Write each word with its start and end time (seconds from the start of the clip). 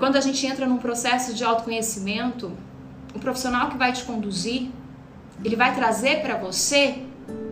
Quando 0.00 0.16
a 0.16 0.20
gente 0.22 0.46
entra 0.46 0.64
num 0.66 0.78
processo 0.78 1.34
de 1.34 1.44
autoconhecimento, 1.44 2.50
o 3.14 3.18
profissional 3.18 3.68
que 3.68 3.76
vai 3.76 3.92
te 3.92 4.02
conduzir, 4.04 4.70
ele 5.44 5.54
vai 5.54 5.74
trazer 5.74 6.22
para 6.22 6.38
você 6.38 7.02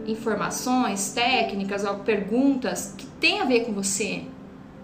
informações, 0.07 1.11
técnicas, 1.11 1.85
perguntas 2.07 2.95
que 2.97 3.05
tem 3.05 3.43
a 3.43 3.45
ver 3.45 3.67
com 3.67 3.73
você, 3.75 4.23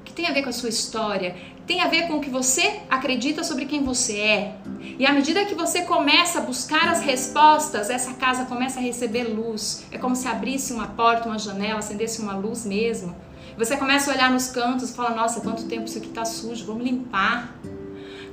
que 0.04 0.12
tem 0.12 0.27
a 0.27 0.32
ver 0.32 0.42
com 0.42 0.50
a 0.50 0.52
sua 0.52 0.68
história, 0.68 1.34
tem 1.66 1.80
a 1.80 1.88
ver 1.88 2.06
com 2.06 2.18
o 2.18 2.20
que 2.20 2.29
você 2.29 2.82
acredita 2.90 3.42
sobre 3.42 3.64
quem 3.64 3.82
você 3.82 4.18
é. 4.18 4.56
E 4.98 5.06
à 5.06 5.12
medida 5.14 5.46
que 5.46 5.54
você 5.54 5.84
começa 5.84 6.40
a 6.40 6.42
buscar 6.42 6.90
as 6.90 7.00
respostas, 7.00 7.88
essa 7.88 8.12
casa 8.12 8.44
começa 8.44 8.78
a 8.78 8.82
receber 8.82 9.24
luz. 9.24 9.86
É 9.90 9.96
como 9.96 10.14
se 10.14 10.28
abrisse 10.28 10.74
uma 10.74 10.88
porta, 10.88 11.30
uma 11.30 11.38
janela, 11.38 11.78
acendesse 11.78 12.20
uma 12.20 12.36
luz 12.36 12.66
mesmo. 12.66 13.16
Você 13.57 13.77
começa 13.77 14.11
a 14.11 14.14
olhar 14.14 14.31
nos 14.31 14.49
cantos 14.49 14.90
e 14.90 14.94
fala: 14.94 15.14
Nossa, 15.14 15.40
quanto 15.40 15.64
tempo 15.64 15.85
isso 15.85 15.99
aqui 15.99 16.08
está 16.08 16.25
sujo, 16.25 16.64
vamos 16.64 16.85
limpar. 16.85 17.54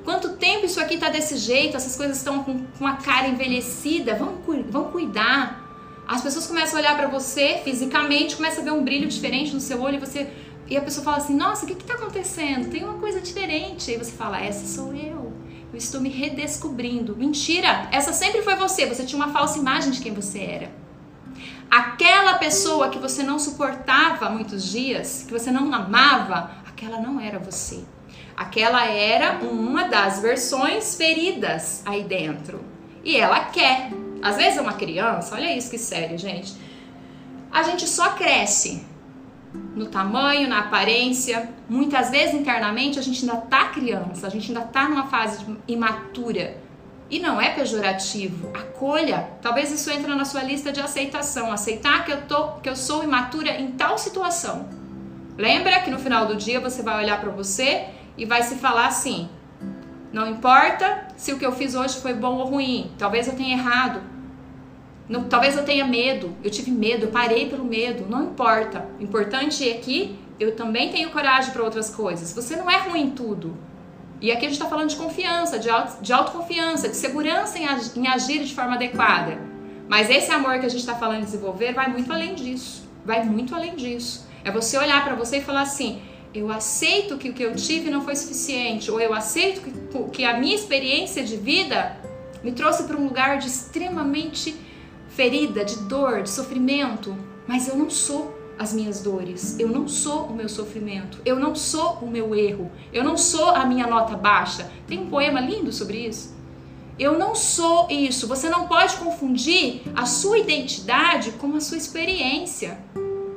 Quanto 0.03 0.29
tempo 0.37 0.65
isso 0.65 0.79
aqui 0.79 0.95
está 0.95 1.09
desse 1.09 1.37
jeito, 1.37 1.77
essas 1.77 1.95
coisas 1.95 2.17
estão 2.17 2.43
com, 2.43 2.65
com 2.77 2.87
a 2.87 2.93
cara 2.93 3.27
envelhecida, 3.27 4.15
vamos, 4.15 4.41
vamos 4.69 4.91
cuidar. 4.91 5.61
As 6.07 6.21
pessoas 6.21 6.47
começam 6.47 6.77
a 6.77 6.81
olhar 6.81 6.97
para 6.97 7.07
você 7.07 7.61
fisicamente, 7.63 8.35
começa 8.35 8.61
a 8.61 8.63
ver 8.63 8.71
um 8.71 8.83
brilho 8.83 9.07
diferente 9.07 9.53
no 9.53 9.61
seu 9.61 9.79
olho 9.79 9.97
e 9.97 9.99
você 9.99 10.27
e 10.67 10.77
a 10.77 10.81
pessoa 10.81 11.03
fala 11.03 11.17
assim: 11.17 11.35
Nossa, 11.35 11.65
o 11.65 11.67
que 11.67 11.73
está 11.73 11.95
acontecendo? 11.95 12.69
Tem 12.69 12.83
uma 12.83 12.95
coisa 12.95 13.19
diferente. 13.19 13.91
Aí 13.91 13.97
você 13.97 14.11
fala: 14.11 14.41
Essa 14.41 14.65
sou 14.65 14.95
eu. 14.95 15.33
Eu 15.71 15.77
estou 15.77 16.01
me 16.01 16.09
redescobrindo. 16.09 17.15
Mentira! 17.15 17.87
Essa 17.91 18.11
sempre 18.11 18.41
foi 18.41 18.55
você. 18.55 18.85
Você 18.85 19.03
tinha 19.03 19.21
uma 19.21 19.31
falsa 19.31 19.57
imagem 19.59 19.91
de 19.91 20.01
quem 20.01 20.13
você 20.13 20.39
era. 20.39 20.80
Aquela 21.71 22.33
pessoa 22.33 22.89
que 22.89 22.99
você 22.99 23.23
não 23.23 23.39
suportava 23.39 24.29
muitos 24.29 24.69
dias, 24.69 25.23
que 25.25 25.31
você 25.31 25.49
não 25.49 25.73
amava, 25.73 26.51
aquela 26.67 26.99
não 26.99 27.17
era 27.17 27.39
você. 27.39 27.85
Aquela 28.35 28.85
era 28.87 29.39
uma 29.41 29.85
das 29.85 30.19
versões 30.19 30.95
feridas 30.95 31.81
aí 31.85 32.03
dentro. 32.03 32.59
E 33.05 33.15
ela 33.15 33.45
quer. 33.45 33.89
Às 34.21 34.35
vezes 34.35 34.57
é 34.57 34.61
uma 34.61 34.73
criança, 34.73 35.33
olha 35.33 35.55
isso 35.55 35.71
que 35.71 35.77
sério, 35.77 36.17
gente. 36.17 36.53
A 37.49 37.63
gente 37.63 37.87
só 37.87 38.11
cresce 38.15 38.85
no 39.73 39.85
tamanho, 39.85 40.49
na 40.49 40.59
aparência. 40.59 41.49
Muitas 41.69 42.09
vezes 42.09 42.35
internamente 42.35 42.99
a 42.99 43.01
gente 43.01 43.21
ainda 43.21 43.37
tá 43.43 43.69
criança, 43.69 44.27
a 44.27 44.29
gente 44.29 44.51
ainda 44.51 44.65
tá 44.65 44.89
numa 44.89 45.07
fase 45.07 45.45
imatura. 45.69 46.60
E 47.11 47.19
não 47.19 47.41
é 47.41 47.49
pejorativo. 47.49 48.49
Acolha. 48.53 49.27
Talvez 49.41 49.69
isso 49.69 49.91
entre 49.91 50.15
na 50.15 50.23
sua 50.23 50.41
lista 50.41 50.71
de 50.71 50.79
aceitação. 50.79 51.51
Aceitar 51.51 52.05
que 52.05 52.11
eu, 52.11 52.21
tô, 52.21 52.53
que 52.53 52.69
eu 52.69 52.75
sou 52.75 53.03
imatura 53.03 53.51
em 53.59 53.71
tal 53.71 53.97
situação. 53.97 54.69
Lembra 55.37 55.81
que 55.81 55.91
no 55.91 55.99
final 55.99 56.25
do 56.25 56.37
dia 56.37 56.61
você 56.61 56.81
vai 56.81 57.03
olhar 57.03 57.19
para 57.19 57.29
você 57.29 57.87
e 58.17 58.25
vai 58.25 58.43
se 58.43 58.55
falar 58.55 58.87
assim: 58.87 59.29
não 60.13 60.27
importa 60.29 61.07
se 61.17 61.33
o 61.33 61.37
que 61.37 61.45
eu 61.45 61.51
fiz 61.51 61.75
hoje 61.75 61.99
foi 61.99 62.13
bom 62.13 62.37
ou 62.37 62.45
ruim, 62.45 62.91
talvez 62.97 63.27
eu 63.27 63.35
tenha 63.35 63.57
errado, 63.57 64.01
não, 65.07 65.25
talvez 65.25 65.57
eu 65.57 65.65
tenha 65.65 65.85
medo, 65.85 66.35
eu 66.43 66.49
tive 66.49 66.71
medo, 66.71 67.07
eu 67.07 67.11
parei 67.11 67.49
pelo 67.49 67.65
medo, 67.65 68.05
não 68.09 68.23
importa. 68.23 68.85
O 68.99 69.03
importante 69.03 69.67
é 69.69 69.73
que 69.73 70.17
eu 70.39 70.55
também 70.55 70.89
tenho 70.89 71.09
coragem 71.11 71.51
para 71.51 71.63
outras 71.63 71.89
coisas. 71.93 72.33
Você 72.33 72.55
não 72.55 72.69
é 72.69 72.77
ruim 72.77 73.07
em 73.07 73.09
tudo. 73.11 73.57
E 74.21 74.31
aqui 74.31 74.45
a 74.45 74.49
gente 74.49 74.53
está 74.53 74.67
falando 74.67 74.89
de 74.89 74.95
confiança, 74.95 75.57
de, 75.57 75.69
auto, 75.69 76.01
de 76.01 76.13
autoconfiança, 76.13 76.87
de 76.87 76.95
segurança 76.95 77.57
em, 77.57 77.65
em 77.99 78.07
agir 78.07 78.43
de 78.43 78.53
forma 78.53 78.75
adequada. 78.75 79.39
Mas 79.89 80.09
esse 80.09 80.31
amor 80.31 80.59
que 80.59 80.65
a 80.67 80.69
gente 80.69 80.81
está 80.81 80.95
falando 80.95 81.21
de 81.21 81.25
desenvolver 81.25 81.73
vai 81.73 81.89
muito 81.89 82.13
além 82.13 82.35
disso. 82.35 82.87
Vai 83.03 83.25
muito 83.25 83.55
além 83.55 83.75
disso. 83.75 84.27
É 84.43 84.51
você 84.51 84.77
olhar 84.77 85.03
para 85.03 85.15
você 85.15 85.37
e 85.37 85.41
falar 85.41 85.61
assim: 85.61 86.01
eu 86.33 86.51
aceito 86.51 87.17
que 87.17 87.29
o 87.29 87.33
que 87.33 87.43
eu 87.43 87.55
tive 87.55 87.89
não 87.89 88.01
foi 88.01 88.15
suficiente, 88.15 88.91
ou 88.91 89.01
eu 89.01 89.13
aceito 89.13 89.61
que, 89.61 90.09
que 90.11 90.23
a 90.23 90.37
minha 90.37 90.55
experiência 90.55 91.23
de 91.23 91.35
vida 91.35 91.97
me 92.43 92.51
trouxe 92.51 92.83
para 92.83 92.95
um 92.95 93.03
lugar 93.03 93.39
de 93.39 93.47
extremamente 93.47 94.55
ferida, 95.09 95.65
de 95.65 95.75
dor, 95.79 96.21
de 96.21 96.29
sofrimento, 96.29 97.15
mas 97.47 97.67
eu 97.67 97.75
não 97.75 97.89
sou 97.89 98.40
as 98.57 98.73
minhas 98.73 99.01
dores, 99.01 99.59
eu 99.59 99.67
não 99.67 99.87
sou 99.87 100.25
o 100.25 100.33
meu 100.33 100.47
sofrimento, 100.47 101.19
eu 101.25 101.39
não 101.39 101.55
sou 101.55 101.99
o 102.01 102.07
meu 102.07 102.35
erro, 102.35 102.71
eu 102.93 103.03
não 103.03 103.17
sou 103.17 103.49
a 103.49 103.65
minha 103.65 103.87
nota 103.87 104.15
baixa. 104.15 104.69
Tem 104.87 104.99
um 104.99 105.09
poema 105.09 105.39
lindo 105.39 105.71
sobre 105.71 106.05
isso. 106.07 106.35
Eu 106.99 107.17
não 107.17 107.33
sou 107.33 107.87
isso. 107.89 108.27
Você 108.27 108.49
não 108.49 108.67
pode 108.67 108.97
confundir 108.97 109.81
a 109.95 110.05
sua 110.05 110.37
identidade 110.37 111.31
com 111.31 111.55
a 111.55 111.61
sua 111.61 111.77
experiência. 111.77 112.77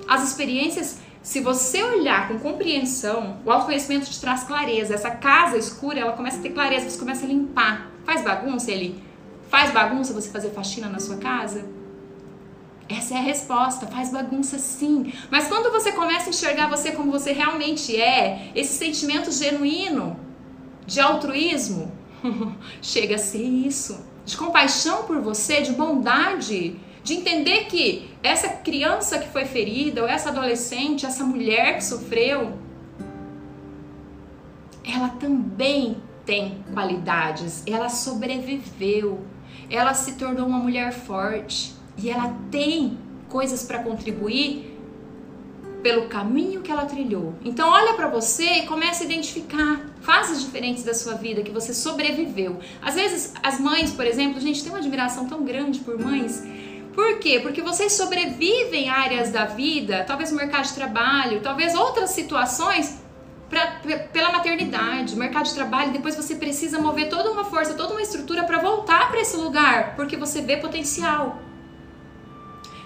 As 0.07 0.23
experiências, 0.23 0.99
se 1.23 1.41
você 1.41 1.83
olhar 1.83 2.29
com 2.29 2.39
compreensão, 2.39 3.39
o 3.45 3.51
autoconhecimento 3.51 4.11
te 4.11 4.21
traz 4.21 4.45
clareza. 4.45 4.95
Essa 4.95 5.11
casa 5.11 5.57
escura, 5.57 6.01
ela 6.01 6.13
começa 6.13 6.39
a 6.39 6.43
ter 6.43 6.51
clareza, 6.51 6.91
você 6.91 6.99
começa 6.99 7.25
a 7.25 7.29
limpar. 7.29 7.91
Faz 8.05 8.23
bagunça, 8.23 8.71
ele 8.71 9.03
Faz 9.55 9.71
bagunça 9.71 10.13
você 10.13 10.31
fazer 10.31 10.51
faxina 10.51 10.89
na 10.89 10.99
sua 10.99 11.17
casa? 11.17 11.65
Essa 12.89 13.15
é 13.15 13.17
a 13.19 13.23
resposta, 13.23 13.87
faz 13.87 14.11
bagunça 14.11 14.59
sim. 14.59 15.13
Mas 15.31 15.49
quando 15.49 15.73
você 15.73 15.93
começa 15.93 16.27
a 16.27 16.31
enxergar 16.31 16.69
você 16.69 16.93
como 16.93 17.11
você 17.11 17.33
realmente 17.33 17.99
é, 17.99 18.51
esse 18.55 18.75
sentimento 18.75 19.33
genuíno 19.33 20.19
de 20.87 21.01
altruísmo, 21.01 21.91
chega 22.83 23.15
a 23.15 23.19
ser 23.19 23.43
isso, 23.43 24.05
de 24.25 24.37
compaixão 24.37 25.05
por 25.05 25.21
você, 25.21 25.63
de 25.63 25.73
bondade, 25.73 26.79
de 27.03 27.15
entender 27.15 27.67
que 27.67 28.11
essa 28.23 28.49
criança 28.49 29.19
que 29.19 29.29
foi 29.29 29.47
ferida, 29.47 30.03
ou 30.03 30.09
essa 30.09 30.29
adolescente, 30.29 31.07
essa 31.07 31.25
mulher 31.25 31.77
que 31.77 31.85
sofreu, 31.85 32.59
ela 34.87 35.09
também 35.09 35.97
tem 36.27 36.63
qualidades, 36.73 37.63
ela 37.67 37.89
sobreviveu, 37.89 39.25
ela 39.71 39.95
se 39.95 40.15
tornou 40.15 40.47
uma 40.47 40.59
mulher 40.59 40.93
forte 40.93 41.75
e 41.97 42.11
ela 42.11 42.35
tem 42.51 42.99
coisas 43.29 43.63
para 43.63 43.79
contribuir 43.81 44.75
pelo 45.83 46.09
caminho 46.09 46.63
que 46.63 46.73
ela 46.73 46.87
trilhou. 46.87 47.35
Então 47.45 47.69
olha 47.69 47.93
para 47.93 48.09
você 48.09 48.61
e 48.61 48.67
começa 48.67 49.03
a 49.03 49.07
identificar 49.07 49.81
fases 50.01 50.43
diferentes 50.43 50.83
da 50.83 50.95
sua 50.95 51.13
vida 51.15 51.43
que 51.43 51.51
você 51.51 51.75
sobreviveu. 51.75 52.59
Às 52.81 52.95
vezes 52.95 53.35
as 53.43 53.61
mães, 53.61 53.93
por 53.93 54.07
exemplo, 54.07 54.39
a 54.39 54.41
gente 54.41 54.63
tem 54.63 54.73
uma 54.73 54.79
admiração 54.79 55.27
tão 55.27 55.45
grande 55.45 55.81
por 55.81 55.99
mães. 55.99 56.43
Por 56.95 57.19
quê? 57.19 57.39
Porque 57.41 57.61
vocês 57.61 57.93
sobrevivem 57.93 58.89
áreas 58.89 59.31
da 59.31 59.45
vida, 59.45 60.05
talvez 60.07 60.31
no 60.31 60.39
mercado 60.39 60.65
de 60.65 60.73
trabalho, 60.73 61.41
talvez 61.43 61.75
outras 61.75 62.11
situações 62.11 62.99
pra, 63.51 63.81
pela 64.13 64.33
maternidade, 64.33 65.17
mercado 65.17 65.45
de 65.45 65.55
trabalho, 65.55 65.93
depois 65.93 66.17
você 66.17 66.37
precisa 66.37 66.81
mover 66.81 67.11
toda 67.11 67.31
uma 67.31 67.45
força, 67.45 67.75
toda 67.75 67.93
uma 67.93 68.01
estrutura 68.01 68.45
para 68.45 68.59
voltar 68.59 69.11
para 69.11 69.21
esse 69.21 69.37
lugar, 69.37 69.97
porque 69.97 70.17
você 70.17 70.41
vê 70.41 70.57
potencial. 70.57 71.44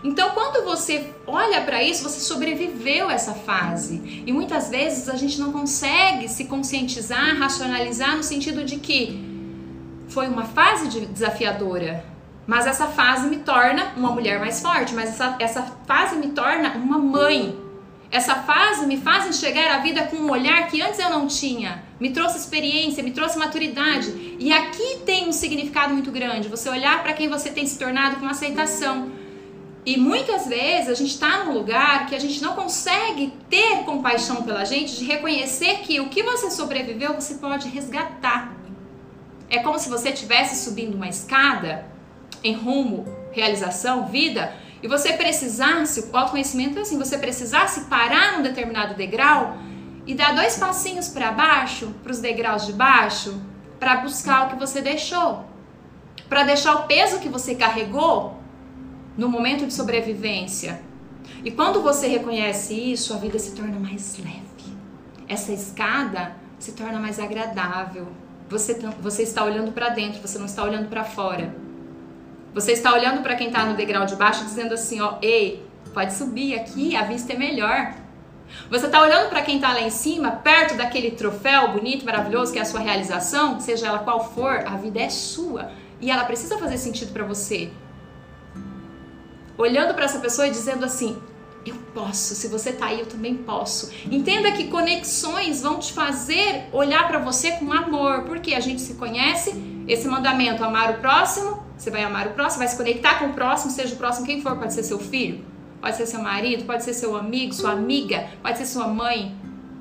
Então, 0.03 0.31
quando 0.31 0.65
você 0.65 1.13
olha 1.27 1.61
para 1.63 1.83
isso, 1.83 2.03
você 2.03 2.21
sobreviveu 2.21 3.11
essa 3.11 3.35
fase. 3.35 4.23
E 4.27 4.33
muitas 4.33 4.69
vezes 4.69 5.09
a 5.09 5.17
gente 5.17 5.41
não 5.41 5.53
consegue 5.53 6.29
se 6.29 6.45
conscientizar, 6.45 7.37
racionalizar 7.37 8.17
no 8.17 8.23
sentido 8.23 8.65
de 8.65 8.77
que 8.77 9.27
foi 10.09 10.29
uma 10.29 10.45
fase 10.45 11.01
desafiadora, 11.07 12.05
mas 12.47 12.67
essa 12.67 12.87
fase 12.87 13.29
me 13.29 13.39
torna 13.39 13.93
uma 13.97 14.11
mulher 14.11 14.39
mais 14.39 14.61
forte, 14.61 14.95
mas 14.95 15.11
essa, 15.11 15.37
essa 15.39 15.63
fase 15.87 16.17
me 16.17 16.29
torna 16.29 16.77
uma 16.77 16.99
mãe 16.99 17.69
essa 18.11 18.37
fase 18.37 18.87
me 18.87 18.97
faz 18.97 19.27
enxergar 19.27 19.75
a 19.75 19.79
vida 19.79 20.05
com 20.05 20.17
um 20.17 20.31
olhar 20.31 20.67
que 20.69 20.81
antes 20.81 20.99
eu 20.99 21.11
não 21.11 21.27
tinha. 21.27 21.83
Me 22.01 22.11
trouxe 22.11 22.39
experiência, 22.39 23.03
me 23.03 23.11
trouxe 23.11 23.39
maturidade. 23.39 24.37
E 24.39 24.51
aqui 24.51 25.01
tem 25.05 25.29
um 25.29 25.33
significado 25.33 25.93
muito 25.93 26.11
grande. 26.11 26.49
Você 26.49 26.71
olhar 26.71 27.03
para 27.03 27.13
quem 27.13 27.29
você 27.29 27.51
tem 27.51 27.67
se 27.67 27.79
tornado 27.79 28.17
com 28.17 28.27
aceitação. 28.27 29.11
E 29.87 29.97
muitas 29.97 30.47
vezes 30.47 30.91
a 30.91 30.95
gente 30.95 31.11
está 31.11 31.45
num 31.45 31.53
lugar 31.53 32.07
que 32.07 32.15
a 32.15 32.19
gente 32.19 32.43
não 32.43 32.55
consegue 32.55 33.33
ter 33.49 33.85
compaixão 33.85 34.43
pela 34.43 34.65
gente, 34.65 34.97
de 34.97 35.05
reconhecer 35.05 35.79
que 35.79 36.01
o 36.01 36.09
que 36.09 36.23
você 36.23 36.51
sobreviveu 36.51 37.15
você 37.15 37.35
pode 37.35 37.69
resgatar. 37.69 38.55
É 39.49 39.61
como 39.61 39.79
se 39.79 39.89
você 39.89 40.11
estivesse 40.11 40.63
subindo 40.63 40.95
uma 40.95 41.09
escada 41.09 41.87
em 42.45 42.55
rumo, 42.55 43.07
realização, 43.33 44.07
vida 44.07 44.53
e 44.83 44.87
você 44.87 45.13
precisasse, 45.15 46.01
o 46.13 46.17
autoconhecimento 46.17 46.79
é 46.79 46.83
assim, 46.83 46.99
você 46.99 47.19
precisasse 47.19 47.83
parar 47.87 48.37
num 48.37 48.43
determinado 48.43 48.95
degrau 48.95 49.57
e 50.07 50.15
dar 50.15 50.35
dois 50.35 50.57
passinhos 50.57 51.09
para 51.09 51.33
baixo, 51.33 51.95
para 52.03 52.13
os 52.13 52.21
degraus 52.21 52.67
de 52.67 52.73
baixo, 52.73 53.41
para 53.79 53.97
buscar 53.97 54.47
o 54.47 54.51
que 54.51 54.57
você 54.57 54.81
deixou, 54.81 55.45
para 56.29 56.45
deixar 56.45 56.77
o 56.77 56.87
peso 56.87 57.19
que 57.19 57.29
você 57.29 57.55
carregou 57.55 58.38
no 59.19 59.29
momento 59.29 59.67
de 59.67 59.75
sobrevivência. 59.75 60.81
E 61.45 61.51
quando 61.51 61.83
você 61.83 62.07
reconhece 62.07 62.73
isso, 62.73 63.13
a 63.13 63.17
vida 63.17 63.37
se 63.39 63.51
torna 63.51 63.79
mais 63.79 64.17
leve. 64.17 64.79
Essa 65.27 65.53
escada 65.53 66.37
se 66.59 66.73
torna 66.73 67.01
mais 67.01 67.19
agradável. 67.19 68.07
Você, 68.49 68.79
você 69.01 69.25
está 69.25 69.45
olhando 69.45 69.73
para 69.73 69.89
dentro, 69.89 70.23
você 70.23 70.39
não 70.39 70.47
está 70.47 70.63
olhando 70.63 70.89
para 70.89 71.03
fora. 71.03 71.55
Você 72.55 72.73
está 72.73 72.95
olhando 72.95 73.21
para 73.21 73.35
quem 73.35 73.49
está 73.49 73.67
no 73.67 73.77
degrau 73.77 74.07
de 74.07 74.15
baixo 74.15 74.45
dizendo 74.45 74.73
assim, 74.73 75.01
ó, 75.01 75.19
ei, 75.21 75.67
pode 75.93 76.15
subir 76.15 76.55
aqui, 76.55 76.97
a 76.97 77.03
vista 77.03 77.33
é 77.33 77.37
melhor. 77.37 77.95
Você 78.71 78.87
está 78.87 79.03
olhando 79.03 79.29
para 79.29 79.43
quem 79.43 79.57
está 79.57 79.73
lá 79.73 79.83
em 79.83 79.91
cima, 79.91 80.31
perto 80.31 80.77
daquele 80.77 81.11
troféu 81.11 81.73
bonito, 81.73 82.07
maravilhoso 82.07 82.53
que 82.53 82.59
é 82.59 82.63
a 82.63 82.65
sua 82.65 82.81
realização, 82.81 83.61
seja 83.61 83.89
ela 83.89 83.99
qual 83.99 84.33
for, 84.33 84.63
a 84.65 84.77
vida 84.77 85.01
é 85.01 85.11
sua 85.11 85.71
e 86.01 86.11
ela 86.11 86.25
precisa 86.25 86.57
fazer 86.57 86.79
sentido 86.79 87.13
para 87.13 87.25
você. 87.25 87.71
Olhando 89.59 89.93
para 89.93 90.05
essa 90.05 90.21
pessoa 90.21 90.47
e 90.47 90.51
dizendo 90.51 90.85
assim: 90.85 91.21
eu 91.67 91.75
posso, 91.93 92.35
se 92.35 92.49
você 92.49 92.73
tá 92.73 92.87
aí, 92.87 93.01
eu 93.01 93.07
também 93.07 93.37
posso. 93.37 93.91
Entenda 94.11 94.53
que 94.53 94.69
conexões 94.69 95.61
vão 95.61 95.79
te 95.79 95.93
fazer 95.93 96.67
olhar 96.73 97.07
para 97.09 97.19
você 97.19 97.53
com 97.53 97.73
amor, 97.73 98.23
porque 98.23 98.55
a 98.55 98.61
gente 98.61 98.81
se 98.81 98.95
conhece, 98.95 99.85
esse 99.87 100.07
mandamento, 100.09 100.65
amar 100.65 100.91
o 100.93 100.99
próximo, 100.99 101.63
você 101.77 101.91
vai 101.91 102.03
amar 102.03 102.29
o 102.29 102.31
próximo, 102.31 102.61
vai 102.61 102.69
se 102.69 102.77
conectar 102.77 103.19
com 103.19 103.27
o 103.27 103.33
próximo, 103.33 103.71
seja 103.71 103.95
o 103.95 103.99
próximo 103.99 104.27
quem 104.27 104.41
for, 104.41 104.57
pode 104.57 104.73
ser 104.73 104.83
seu 104.83 104.99
filho, 104.99 105.45
pode 105.81 105.97
ser 105.97 106.07
seu 106.07 106.23
marido, 106.23 106.65
pode 106.65 106.85
ser 106.85 106.95
seu 106.95 107.17
amigo, 107.17 107.53
sua 107.53 107.73
amiga, 107.73 108.31
pode 108.43 108.59
ser 108.59 108.67
sua 108.67 108.87
mãe, 108.87 109.37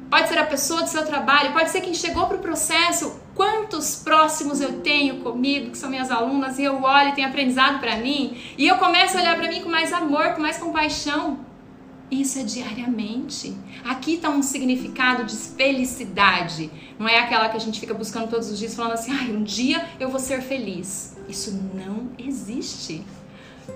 pode 0.09 0.27
ser 0.27 0.37
a 0.37 0.45
pessoa 0.45 0.81
do 0.81 0.89
seu 0.89 1.05
trabalho, 1.05 1.53
pode 1.53 1.69
ser 1.69 1.81
quem 1.81 1.93
chegou 1.93 2.25
para 2.27 2.37
o 2.37 2.39
processo. 2.39 3.19
Quantos 3.37 3.97
próximos 3.97 4.59
eu 4.61 4.81
tenho 4.81 5.17
comigo, 5.17 5.69
que 5.69 5.77
são 5.77 5.91
minhas 5.91 6.09
alunas, 6.09 6.57
e 6.57 6.63
eu 6.63 6.81
olho 6.81 7.09
e 7.09 7.11
tenho 7.11 7.27
aprendizado 7.27 7.79
para 7.79 7.95
mim, 7.97 8.35
e 8.57 8.67
eu 8.67 8.77
começo 8.77 9.15
a 9.15 9.21
olhar 9.21 9.37
para 9.37 9.47
mim 9.47 9.61
com 9.61 9.69
mais 9.69 9.93
amor, 9.93 10.33
com 10.33 10.41
mais 10.41 10.57
compaixão. 10.57 11.45
Isso 12.09 12.39
é 12.39 12.43
diariamente. 12.43 13.55
Aqui 13.85 14.15
está 14.15 14.29
um 14.29 14.41
significado 14.41 15.23
de 15.23 15.35
felicidade. 15.35 16.71
Não 16.97 17.07
é 17.07 17.19
aquela 17.19 17.47
que 17.47 17.57
a 17.57 17.59
gente 17.59 17.79
fica 17.79 17.93
buscando 17.93 18.27
todos 18.27 18.49
os 18.49 18.57
dias 18.57 18.73
falando 18.73 18.93
assim, 18.93 19.11
ai, 19.11 19.29
um 19.29 19.43
dia 19.43 19.87
eu 19.99 20.09
vou 20.09 20.19
ser 20.19 20.41
feliz. 20.41 21.15
Isso 21.29 21.51
não 21.75 22.09
existe. 22.17 23.03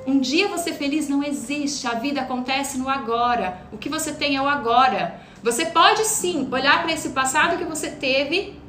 Um 0.07 0.19
dia 0.19 0.48
você 0.48 0.74
feliz 0.74 1.07
não 1.07 1.22
existe. 1.22 1.86
A 1.86 1.94
vida 1.94 2.22
acontece 2.22 2.80
no 2.80 2.90
agora. 2.90 3.68
O 3.72 3.78
que 3.78 3.90
você 3.90 4.12
tem 4.12 4.38
é 4.38 4.42
o 4.42 4.48
agora. 4.48 5.22
Você 5.44 5.66
pode 5.66 6.04
sim 6.06 6.48
olhar 6.52 6.81
para 6.81 6.94
esse 6.94 7.10
passado 7.10 7.60
que 7.60 7.66
você 7.66 7.92
teve 7.92 8.61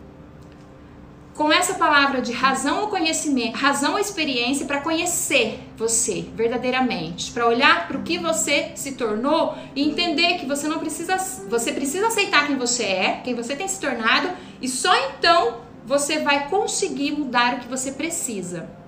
com 1.34 1.50
essa 1.50 1.75
palavra 1.75 2.20
de 2.20 2.32
razão 2.32 2.82
ou 2.82 2.88
conhecimento, 2.88 3.56
razão 3.56 3.93
ou 3.93 3.99
experiência 3.99 4.67
para 4.67 4.81
conhecer 4.81 5.61
você 5.76 6.26
verdadeiramente, 6.34 7.32
para 7.32 7.46
olhar 7.46 7.88
para 7.88 7.96
o 7.96 8.02
que 8.02 8.19
você 8.19 8.73
se 8.75 8.93
tornou 8.93 9.56
e 9.75 9.82
entender 9.82 10.38
que 10.38 10.46
você 10.46 10.69
não 10.69 10.79
precisa, 10.79 11.17
você 11.49 11.73
precisa 11.73 12.08
aceitar 12.08 12.46
quem 12.46 12.56
você 12.56 12.84
é, 12.84 13.20
quem 13.25 13.34
você 13.34 13.56
tem 13.56 13.67
se 13.67 13.81
tornado 13.81 14.31
e 14.61 14.69
só 14.69 14.94
então 15.11 15.62
você 15.87 16.19
vai 16.20 16.49
conseguir 16.49 17.12
mudar 17.12 17.55
o 17.55 17.61
que 17.61 17.69
você 17.69 17.93
precisa. 17.93 18.81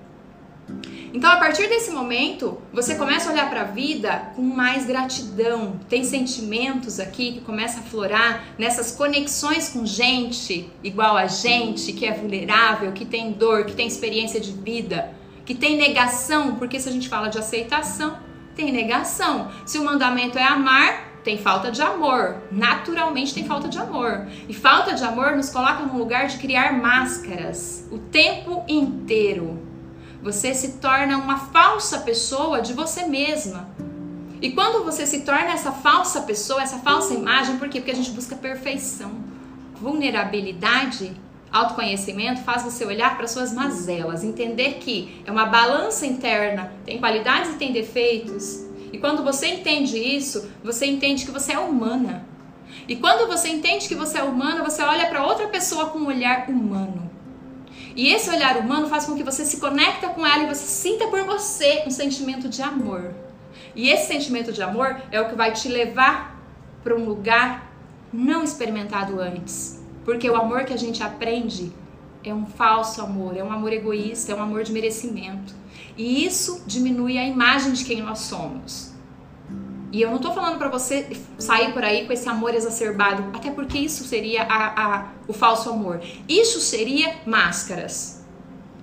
Então, 1.15 1.31
a 1.31 1.37
partir 1.37 1.69
desse 1.69 1.91
momento, 1.91 2.57
você 2.73 2.95
começa 2.95 3.29
a 3.29 3.31
olhar 3.31 3.49
para 3.49 3.61
a 3.61 3.63
vida 3.63 4.33
com 4.35 4.41
mais 4.41 4.85
gratidão. 4.85 5.79
Tem 5.87 6.03
sentimentos 6.03 6.99
aqui 6.99 7.31
que 7.31 7.39
começam 7.39 7.79
a 7.79 7.83
florar 7.83 8.43
nessas 8.57 8.91
conexões 8.91 9.69
com 9.69 9.85
gente 9.85 10.69
igual 10.83 11.15
a 11.15 11.25
gente, 11.25 11.93
que 11.93 12.05
é 12.05 12.11
vulnerável, 12.11 12.91
que 12.91 13.05
tem 13.05 13.31
dor, 13.31 13.63
que 13.63 13.71
tem 13.71 13.87
experiência 13.87 14.41
de 14.41 14.51
vida, 14.51 15.13
que 15.45 15.55
tem 15.55 15.77
negação, 15.77 16.55
porque 16.55 16.81
se 16.81 16.89
a 16.89 16.91
gente 16.91 17.07
fala 17.07 17.29
de 17.29 17.39
aceitação, 17.39 18.17
tem 18.53 18.73
negação. 18.73 19.49
Se 19.65 19.79
o 19.79 19.85
mandamento 19.85 20.37
é 20.37 20.43
amar, 20.43 21.13
tem 21.23 21.37
falta 21.37 21.71
de 21.71 21.81
amor. 21.81 22.43
Naturalmente 22.51 23.33
tem 23.33 23.45
falta 23.45 23.69
de 23.69 23.79
amor. 23.79 24.27
E 24.49 24.53
falta 24.53 24.93
de 24.93 25.05
amor 25.05 25.37
nos 25.37 25.49
coloca 25.49 25.81
num 25.83 25.97
lugar 25.97 26.27
de 26.27 26.37
criar 26.39 26.73
máscaras 26.73 27.87
o 27.89 27.99
tempo 27.99 28.65
inteiro. 28.67 29.64
Você 30.25 30.55
se 30.55 30.79
torna 30.79 31.19
uma 31.19 31.37
falsa 31.37 31.99
pessoa 31.99 32.59
de 32.59 32.73
você 32.73 33.05
mesma. 33.05 33.69
E 34.41 34.53
quando 34.53 34.83
você 34.83 35.05
se 35.05 35.21
torna 35.21 35.51
essa 35.51 35.71
falsa 35.71 36.21
pessoa, 36.21 36.63
essa 36.63 36.79
falsa 36.79 37.13
imagem, 37.13 37.59
por 37.59 37.69
quê? 37.69 37.79
Porque 37.79 37.91
a 37.91 37.95
gente 37.95 38.09
busca 38.09 38.35
perfeição. 38.35 39.11
Vulnerabilidade, 39.79 41.15
autoconhecimento 41.51 42.41
faz 42.41 42.63
você 42.63 42.83
olhar 42.83 43.15
para 43.15 43.27
suas 43.27 43.53
mazelas, 43.53 44.23
entender 44.23 44.79
que 44.79 45.21
é 45.27 45.31
uma 45.31 45.45
balança 45.45 46.07
interna, 46.07 46.73
tem 46.83 46.97
qualidades 46.97 47.51
e 47.51 47.57
tem 47.57 47.71
defeitos. 47.71 48.65
E 48.91 48.97
quando 48.97 49.23
você 49.23 49.45
entende 49.45 49.95
isso, 49.95 50.49
você 50.63 50.87
entende 50.87 51.23
que 51.23 51.31
você 51.31 51.53
é 51.53 51.59
humana. 51.59 52.27
E 52.87 52.95
quando 52.95 53.27
você 53.27 53.49
entende 53.49 53.87
que 53.87 53.93
você 53.93 54.17
é 54.17 54.23
humana, 54.23 54.63
você 54.63 54.81
olha 54.81 55.05
para 55.05 55.23
outra 55.23 55.49
pessoa 55.49 55.89
com 55.89 55.99
um 55.99 56.07
olhar 56.07 56.49
humano. 56.49 57.14
E 57.95 58.09
esse 58.09 58.29
olhar 58.29 58.57
humano 58.57 58.87
faz 58.87 59.05
com 59.05 59.15
que 59.15 59.23
você 59.23 59.45
se 59.45 59.57
conecta 59.57 60.09
com 60.09 60.25
ela 60.25 60.43
e 60.43 60.47
você 60.47 60.65
sinta 60.65 61.07
por 61.07 61.23
você 61.23 61.83
um 61.87 61.91
sentimento 61.91 62.49
de 62.49 62.61
amor. 62.61 63.13
E 63.73 63.89
esse 63.89 64.07
sentimento 64.07 64.51
de 64.51 64.61
amor 64.61 65.01
é 65.11 65.21
o 65.21 65.29
que 65.29 65.35
vai 65.35 65.53
te 65.53 65.69
levar 65.69 66.37
para 66.83 66.95
um 66.95 67.05
lugar 67.05 67.71
não 68.11 68.43
experimentado 68.43 69.19
antes. 69.19 69.81
Porque 70.03 70.29
o 70.29 70.35
amor 70.35 70.65
que 70.65 70.73
a 70.73 70.77
gente 70.77 71.01
aprende 71.01 71.71
é 72.23 72.33
um 72.33 72.45
falso 72.45 73.01
amor, 73.01 73.37
é 73.37 73.43
um 73.43 73.51
amor 73.51 73.71
egoísta, 73.71 74.31
é 74.31 74.35
um 74.35 74.41
amor 74.41 74.63
de 74.63 74.71
merecimento. 74.71 75.53
E 75.97 76.25
isso 76.25 76.63
diminui 76.65 77.17
a 77.17 77.25
imagem 77.25 77.73
de 77.73 77.85
quem 77.85 78.01
nós 78.01 78.19
somos. 78.19 78.94
E 79.91 80.01
eu 80.01 80.11
não 80.11 80.17
tô 80.17 80.31
falando 80.33 80.57
para 80.57 80.69
você 80.69 81.07
sair 81.37 81.71
por 81.71 81.83
aí 81.83 82.05
com 82.05 82.13
esse 82.13 82.27
amor 82.27 82.53
exacerbado, 82.53 83.23
até 83.33 83.49
porque 83.51 83.77
isso 83.77 84.03
seria 84.03 84.43
a, 84.43 84.97
a, 84.97 85.05
o 85.27 85.33
falso 85.33 85.69
amor. 85.69 86.01
Isso 86.27 86.59
seria 86.59 87.15
máscaras. 87.25 88.25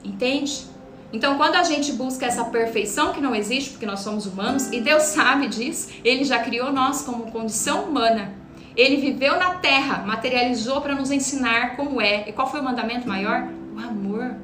Entende? 0.04 0.66
Então, 1.12 1.36
quando 1.36 1.56
a 1.56 1.62
gente 1.62 1.92
busca 1.92 2.24
essa 2.24 2.44
perfeição 2.44 3.12
que 3.12 3.20
não 3.20 3.34
existe, 3.34 3.70
porque 3.70 3.84
nós 3.84 4.00
somos 4.00 4.24
humanos, 4.24 4.72
e 4.72 4.80
Deus 4.80 5.02
sabe 5.02 5.46
disso, 5.46 5.90
Ele 6.02 6.24
já 6.24 6.38
criou 6.38 6.72
nós 6.72 7.02
como 7.02 7.30
condição 7.30 7.84
humana. 7.84 8.34
Ele 8.74 8.96
viveu 8.96 9.38
na 9.38 9.56
terra, 9.56 10.02
materializou 10.06 10.80
para 10.80 10.94
nos 10.94 11.10
ensinar 11.10 11.76
como 11.76 12.00
é. 12.00 12.26
E 12.28 12.32
qual 12.32 12.50
foi 12.50 12.60
o 12.60 12.64
mandamento 12.64 13.06
maior? 13.06 13.46
O 13.76 13.78
amor. 13.78 14.34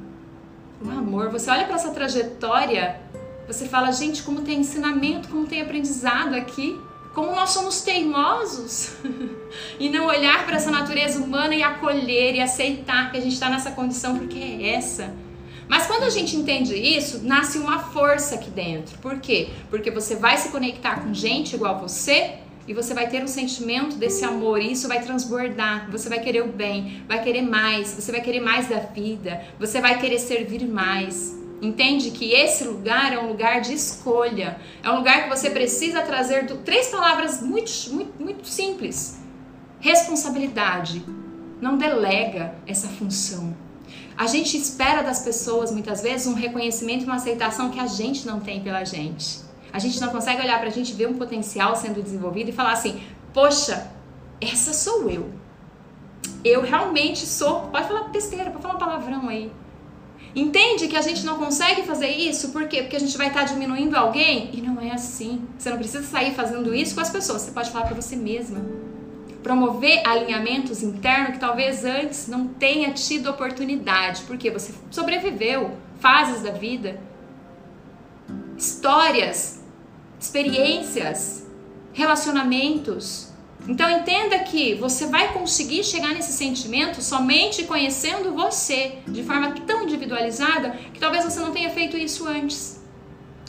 O 0.85 0.89
amor. 0.89 1.31
Você 1.31 1.49
olha 1.49 1.65
para 1.65 1.75
essa 1.75 1.89
trajetória 1.89 3.01
você 3.49 3.67
fala, 3.67 3.91
gente, 3.91 4.21
como 4.21 4.41
tem 4.41 4.59
ensinamento, 4.59 5.27
como 5.27 5.47
tem 5.47 5.59
aprendizado 5.59 6.35
aqui, 6.35 6.79
como 7.15 7.31
nós 7.31 7.49
somos 7.49 7.81
teimosos 7.81 8.91
e 9.79 9.89
não 9.89 10.05
olhar 10.05 10.45
para 10.45 10.55
essa 10.55 10.69
natureza 10.69 11.19
humana 11.19 11.55
e 11.55 11.63
acolher 11.63 12.35
e 12.35 12.41
aceitar 12.41 13.11
que 13.11 13.17
a 13.17 13.19
gente 13.19 13.33
está 13.33 13.49
nessa 13.49 13.71
condição 13.71 14.19
porque 14.19 14.37
é 14.37 14.75
essa. 14.75 15.11
Mas 15.67 15.87
quando 15.87 16.03
a 16.03 16.11
gente 16.11 16.35
entende 16.35 16.75
isso, 16.75 17.23
nasce 17.23 17.57
uma 17.57 17.79
força 17.79 18.35
aqui 18.35 18.51
dentro. 18.51 18.97
Por 18.99 19.19
quê? 19.19 19.49
Porque 19.71 19.89
você 19.89 20.15
vai 20.15 20.37
se 20.37 20.49
conectar 20.49 21.01
com 21.01 21.11
gente 21.11 21.55
igual 21.55 21.79
você 21.79 22.35
e 22.67 22.73
você 22.73 22.93
vai 22.93 23.09
ter 23.09 23.23
um 23.23 23.27
sentimento 23.27 23.95
desse 23.95 24.23
amor 24.23 24.61
e 24.61 24.71
isso 24.71 24.87
vai 24.87 25.01
transbordar. 25.01 25.89
Você 25.91 26.07
vai 26.07 26.19
querer 26.19 26.43
o 26.43 26.51
bem, 26.51 27.03
vai 27.07 27.23
querer 27.23 27.41
mais, 27.41 27.93
você 27.93 28.11
vai 28.11 28.21
querer 28.21 28.41
mais 28.41 28.69
da 28.69 28.77
vida, 28.77 29.41
você 29.59 29.81
vai 29.81 29.99
querer 29.99 30.19
servir 30.19 30.67
mais. 30.67 31.38
Entende 31.61 32.11
que 32.11 32.31
esse 32.31 32.63
lugar 32.63 33.11
é 33.11 33.19
um 33.19 33.27
lugar 33.27 33.59
de 33.59 33.73
escolha. 33.73 34.59
É 34.81 34.89
um 34.89 34.95
lugar 34.95 35.23
que 35.23 35.29
você 35.29 35.49
precisa 35.49 36.01
trazer 36.01 36.45
do, 36.45 36.57
três 36.57 36.87
palavras 36.87 37.41
muito, 37.41 37.71
muito, 37.91 38.21
muito 38.21 38.47
simples: 38.47 39.19
responsabilidade. 39.79 41.03
Não 41.59 41.77
delega 41.77 42.55
essa 42.65 42.87
função. 42.87 43.53
A 44.15 44.27
gente 44.27 44.55
espera 44.57 45.01
das 45.01 45.21
pessoas 45.21 45.71
muitas 45.71 46.01
vezes 46.01 46.27
um 46.27 46.33
reconhecimento 46.33 47.03
uma 47.03 47.15
aceitação 47.15 47.69
que 47.69 47.79
a 47.79 47.87
gente 47.87 48.25
não 48.25 48.39
tem 48.39 48.61
pela 48.61 48.83
gente. 48.85 49.41
A 49.71 49.79
gente 49.79 49.99
não 49.99 50.09
consegue 50.09 50.41
olhar 50.41 50.59
pra 50.59 50.69
gente, 50.69 50.93
ver 50.93 51.07
um 51.07 51.17
potencial 51.17 51.75
sendo 51.75 52.01
desenvolvido 52.01 52.49
e 52.49 52.53
falar 52.53 52.73
assim: 52.73 53.01
poxa, 53.33 53.91
essa 54.39 54.73
sou 54.73 55.09
eu. 55.09 55.29
Eu 56.43 56.61
realmente 56.61 57.25
sou. 57.25 57.61
Pode 57.67 57.87
falar 57.87 58.09
besteira, 58.09 58.49
pode 58.49 58.61
falar 58.61 58.75
um 58.75 58.79
palavrão 58.79 59.27
aí. 59.27 59.51
Entende 60.35 60.87
que 60.87 60.95
a 60.95 61.01
gente 61.01 61.25
não 61.25 61.37
consegue 61.37 61.83
fazer 61.83 62.09
isso? 62.09 62.49
Por 62.49 62.67
quê? 62.67 62.81
Porque 62.81 62.95
a 62.95 62.99
gente 62.99 63.17
vai 63.17 63.27
estar 63.27 63.43
diminuindo 63.43 63.95
alguém 63.95 64.49
e 64.53 64.61
não 64.61 64.79
é 64.79 64.91
assim. 64.91 65.41
Você 65.57 65.69
não 65.69 65.77
precisa 65.77 66.03
sair 66.03 66.33
fazendo 66.33 66.73
isso 66.73 66.93
com 66.93 67.01
as 67.01 67.09
pessoas, 67.09 67.41
você 67.41 67.51
pode 67.51 67.71
falar 67.71 67.85
para 67.85 67.95
você 67.95 68.15
mesma. 68.15 68.63
Promover 69.41 70.05
alinhamentos 70.05 70.83
internos 70.83 71.31
que 71.33 71.39
talvez 71.39 71.83
antes 71.83 72.27
não 72.27 72.47
tenha 72.47 72.91
tido 72.91 73.29
oportunidade, 73.29 74.23
porque 74.27 74.51
você 74.51 74.73
sobreviveu 74.91 75.77
fases 75.99 76.41
da 76.43 76.51
vida, 76.51 76.99
histórias, 78.57 79.63
experiências, 80.19 81.47
relacionamentos 81.93 83.28
então 83.69 83.87
entenda 83.87 84.39
que 84.39 84.73
você 84.73 85.05
vai 85.05 85.31
conseguir 85.31 85.83
chegar 85.83 86.11
nesse 86.11 86.31
sentimento 86.33 87.03
somente 87.03 87.65
conhecendo 87.65 88.33
você 88.33 88.95
de 89.07 89.21
forma 89.21 89.51
tão 89.67 89.83
individualizada 89.83 90.71
que 90.91 90.99
talvez 90.99 91.23
você 91.23 91.39
não 91.39 91.51
tenha 91.51 91.69
feito 91.69 91.95
isso 91.95 92.27
antes. 92.27 92.83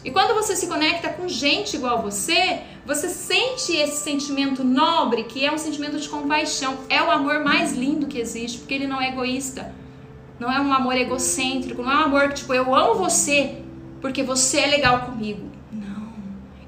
E 0.05 0.11
quando 0.11 0.35
você 0.35 0.55
se 0.55 0.67
conecta 0.67 1.09
com 1.09 1.27
gente 1.27 1.77
igual 1.77 1.97
a 1.97 2.01
você, 2.03 2.61
você 2.85 3.09
sente 3.09 3.75
esse 3.75 4.05
sentimento 4.05 4.63
nobre, 4.63 5.25
que 5.25 5.43
é 5.43 5.51
um 5.51 5.57
sentimento 5.57 5.99
de 5.99 6.07
compaixão. 6.07 6.77
É 6.91 7.03
o 7.03 7.11
amor 7.11 7.43
mais 7.43 7.73
lindo 7.73 8.07
que 8.07 8.19
existe, 8.19 8.59
porque 8.59 8.75
ele 8.75 8.87
não 8.87 9.01
é 9.01 9.09
egoísta. 9.09 9.75
Não 10.39 10.53
é 10.53 10.61
um 10.61 10.71
amor 10.71 10.97
egocêntrico, 10.97 11.83
não 11.83 11.93
é 11.93 11.97
um 11.97 12.05
amor 12.05 12.29
que 12.29 12.35
tipo, 12.35 12.53
eu 12.53 12.75
amo 12.75 12.95
você 12.95 13.63
porque 14.03 14.23
você 14.23 14.61
é 14.61 14.67
legal 14.67 15.01
comigo. 15.07 15.51
Não. 15.73 16.13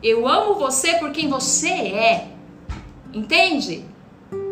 Eu 0.03 0.27
amo 0.27 0.55
você 0.55 0.95
por 0.95 1.11
quem 1.11 1.29
você 1.29 1.69
é. 1.69 2.32
Entende? 3.13 3.85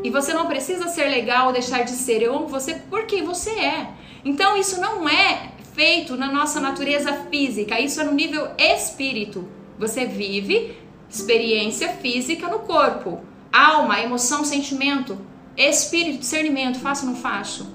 E 0.03 0.11
você 0.11 0.33
não 0.33 0.47
precisa 0.47 0.89
ser 0.89 1.05
legal 1.05 1.49
ou 1.49 1.53
deixar 1.53 1.83
de 1.83 1.93
ser. 1.93 2.23
Eu 2.23 2.37
amo 2.37 2.49
você 2.49 2.75
por 2.75 3.07
quem 3.07 3.25
você 3.25 3.51
é. 3.51 3.89
Então 4.25 4.57
isso 4.57 4.81
não 4.81 5.09
é 5.09 5.53
feito 5.75 6.17
na 6.17 6.31
nossa 6.31 6.61
natureza 6.61 7.13
física, 7.31 7.81
isso 7.81 8.01
é 8.01 8.05
no 8.05 8.13
nível 8.13 8.49
espírito. 8.59 9.49
Você 9.79 10.05
vive 10.05 10.77
experiência 11.09 11.89
física 11.89 12.49
no 12.49 12.61
corpo, 12.61 13.21
alma, 13.53 14.01
emoção, 14.01 14.45
sentimento, 14.45 15.19
espírito, 15.57 16.19
discernimento, 16.19 16.79
faço 16.79 17.07
ou 17.07 17.13
não 17.13 17.19
faço? 17.19 17.75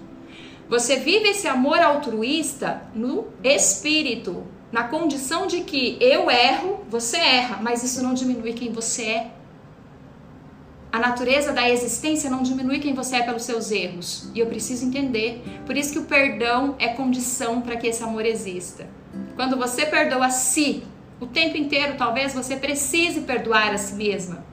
Você 0.70 0.98
vive 0.98 1.30
esse 1.30 1.48
amor 1.48 1.80
altruísta 1.80 2.90
no 2.94 3.28
espírito, 3.44 4.44
na 4.72 4.84
condição 4.84 5.48
de 5.48 5.62
que 5.62 5.98
eu 6.02 6.30
erro, 6.30 6.86
você 6.90 7.18
erra, 7.18 7.60
mas 7.62 7.84
isso 7.84 8.02
não 8.02 8.14
diminui 8.14 8.54
quem 8.54 8.72
você 8.72 9.04
é. 9.04 9.32
A 10.96 11.00
natureza 11.00 11.52
da 11.52 11.70
existência 11.70 12.30
não 12.30 12.42
diminui 12.42 12.80
quem 12.80 12.94
você 12.94 13.18
é 13.18 13.22
pelos 13.22 13.44
seus 13.44 13.70
erros. 13.70 14.30
E 14.34 14.40
eu 14.40 14.46
preciso 14.46 14.86
entender. 14.86 15.44
Por 15.66 15.76
isso 15.76 15.92
que 15.92 16.00
o 16.00 16.06
perdão 16.06 16.74
é 16.80 16.88
condição 16.88 17.60
para 17.60 17.76
que 17.76 17.88
esse 17.88 18.02
amor 18.02 18.26
exista. 18.26 18.88
Quando 19.36 19.58
você 19.58 19.86
perdoa 19.86 20.28
a 20.28 20.30
si, 20.30 20.86
o 21.20 21.26
tempo 21.26 21.58
inteiro, 21.58 21.96
talvez 21.98 22.34
você 22.34 22.56
precise 22.56 23.20
perdoar 23.20 23.74
a 23.74 23.78
si 23.78 23.94
mesma. 23.96 24.46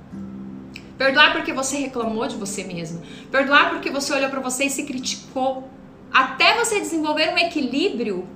Perdoar 0.98 1.30
porque 1.30 1.52
você 1.52 1.76
reclamou 1.76 2.26
de 2.26 2.34
você 2.34 2.64
mesma. 2.64 3.00
Perdoar 3.30 3.70
porque 3.70 3.88
você 3.88 4.12
olhou 4.12 4.28
para 4.28 4.40
você 4.40 4.64
e 4.64 4.70
se 4.70 4.82
criticou. 4.82 5.70
Até 6.12 6.58
você 6.58 6.80
desenvolver 6.80 7.32
um 7.32 7.38
equilíbrio, 7.38 8.26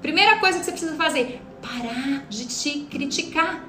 primeira 0.00 0.38
coisa 0.38 0.60
que 0.60 0.64
você 0.64 0.70
precisa 0.70 0.96
fazer, 0.96 1.42
parar 1.60 2.24
de 2.26 2.46
te 2.46 2.86
criticar. 2.90 3.62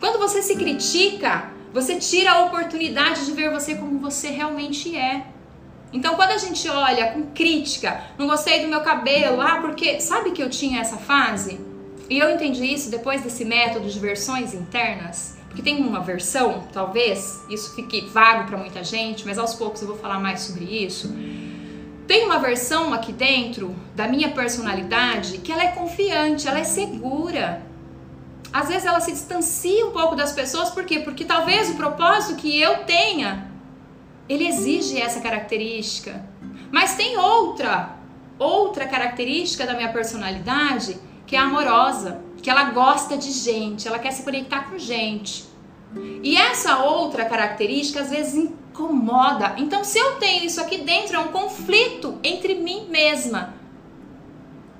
Quando 0.00 0.18
você 0.18 0.40
se 0.40 0.56
critica, 0.56 1.52
você 1.74 1.96
tira 1.96 2.32
a 2.32 2.44
oportunidade 2.44 3.26
de 3.26 3.32
ver 3.32 3.50
você 3.50 3.74
como 3.74 3.98
você 3.98 4.28
realmente 4.28 4.96
é. 4.96 5.26
Então, 5.92 6.14
quando 6.14 6.30
a 6.30 6.38
gente 6.38 6.68
olha 6.68 7.12
com 7.12 7.26
crítica, 7.32 8.00
não 8.16 8.26
gostei 8.26 8.62
do 8.62 8.68
meu 8.68 8.80
cabelo, 8.80 9.40
ah, 9.40 9.58
porque 9.60 10.00
sabe 10.00 10.30
que 10.30 10.42
eu 10.42 10.48
tinha 10.48 10.80
essa 10.80 10.96
fase? 10.96 11.60
E 12.08 12.18
eu 12.18 12.30
entendi 12.30 12.64
isso 12.64 12.90
depois 12.90 13.22
desse 13.22 13.44
método 13.44 13.88
de 13.88 13.98
versões 13.98 14.54
internas, 14.54 15.36
porque 15.48 15.62
tem 15.62 15.76
uma 15.84 16.00
versão, 16.00 16.64
talvez 16.72 17.42
isso 17.50 17.74
fique 17.74 18.02
vago 18.06 18.46
para 18.46 18.56
muita 18.56 18.82
gente, 18.84 19.26
mas 19.26 19.36
aos 19.36 19.54
poucos 19.54 19.82
eu 19.82 19.88
vou 19.88 19.96
falar 19.96 20.20
mais 20.20 20.40
sobre 20.40 20.64
isso 20.64 21.12
tem 22.06 22.24
uma 22.24 22.38
versão 22.38 22.92
aqui 22.92 23.12
dentro 23.12 23.74
da 23.94 24.06
minha 24.06 24.30
personalidade 24.30 25.38
que 25.38 25.50
ela 25.50 25.64
é 25.64 25.68
confiante, 25.68 26.46
ela 26.46 26.58
é 26.58 26.64
segura. 26.64 27.62
Às 28.54 28.68
vezes 28.68 28.86
ela 28.86 29.00
se 29.00 29.10
distancia 29.10 29.84
um 29.84 29.90
pouco 29.90 30.14
das 30.14 30.30
pessoas, 30.30 30.70
por 30.70 30.84
quê? 30.84 31.00
Porque 31.00 31.24
talvez 31.24 31.70
o 31.70 31.74
propósito 31.74 32.40
que 32.40 32.60
eu 32.60 32.84
tenha, 32.84 33.50
ele 34.28 34.46
exige 34.46 35.02
essa 35.02 35.20
característica. 35.20 36.24
Mas 36.70 36.94
tem 36.94 37.18
outra, 37.18 37.96
outra 38.38 38.86
característica 38.86 39.66
da 39.66 39.74
minha 39.74 39.92
personalidade 39.92 40.96
que 41.26 41.34
é 41.34 41.38
amorosa, 41.40 42.20
que 42.40 42.48
ela 42.48 42.70
gosta 42.70 43.16
de 43.16 43.32
gente, 43.32 43.88
ela 43.88 43.98
quer 43.98 44.12
se 44.12 44.22
conectar 44.22 44.70
com 44.70 44.78
gente. 44.78 45.46
E 46.22 46.36
essa 46.36 46.78
outra 46.84 47.24
característica 47.24 48.02
às 48.02 48.10
vezes 48.10 48.36
incomoda. 48.36 49.54
Então, 49.56 49.82
se 49.82 49.98
eu 49.98 50.12
tenho 50.20 50.44
isso 50.44 50.60
aqui 50.60 50.78
dentro, 50.78 51.16
é 51.16 51.18
um 51.18 51.28
conflito 51.28 52.20
entre 52.22 52.54
mim 52.54 52.86
mesma. 52.88 53.52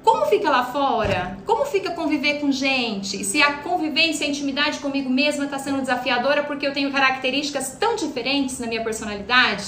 Como 0.04 0.26
fica 0.26 0.48
lá 0.50 0.64
fora? 0.66 1.38
Como 1.44 1.64
fica 1.64 1.90
conviver 1.90 2.40
com 2.40 2.52
gente? 2.52 3.24
Se 3.24 3.42
a 3.42 3.54
convivência, 3.54 4.26
a 4.26 4.30
intimidade 4.30 4.78
comigo 4.78 5.10
mesma 5.10 5.46
está 5.46 5.58
sendo 5.58 5.80
desafiadora 5.80 6.44
porque 6.44 6.66
eu 6.66 6.72
tenho 6.72 6.92
características 6.92 7.76
tão 7.80 7.96
diferentes 7.96 8.60
na 8.60 8.68
minha 8.68 8.84
personalidade? 8.84 9.64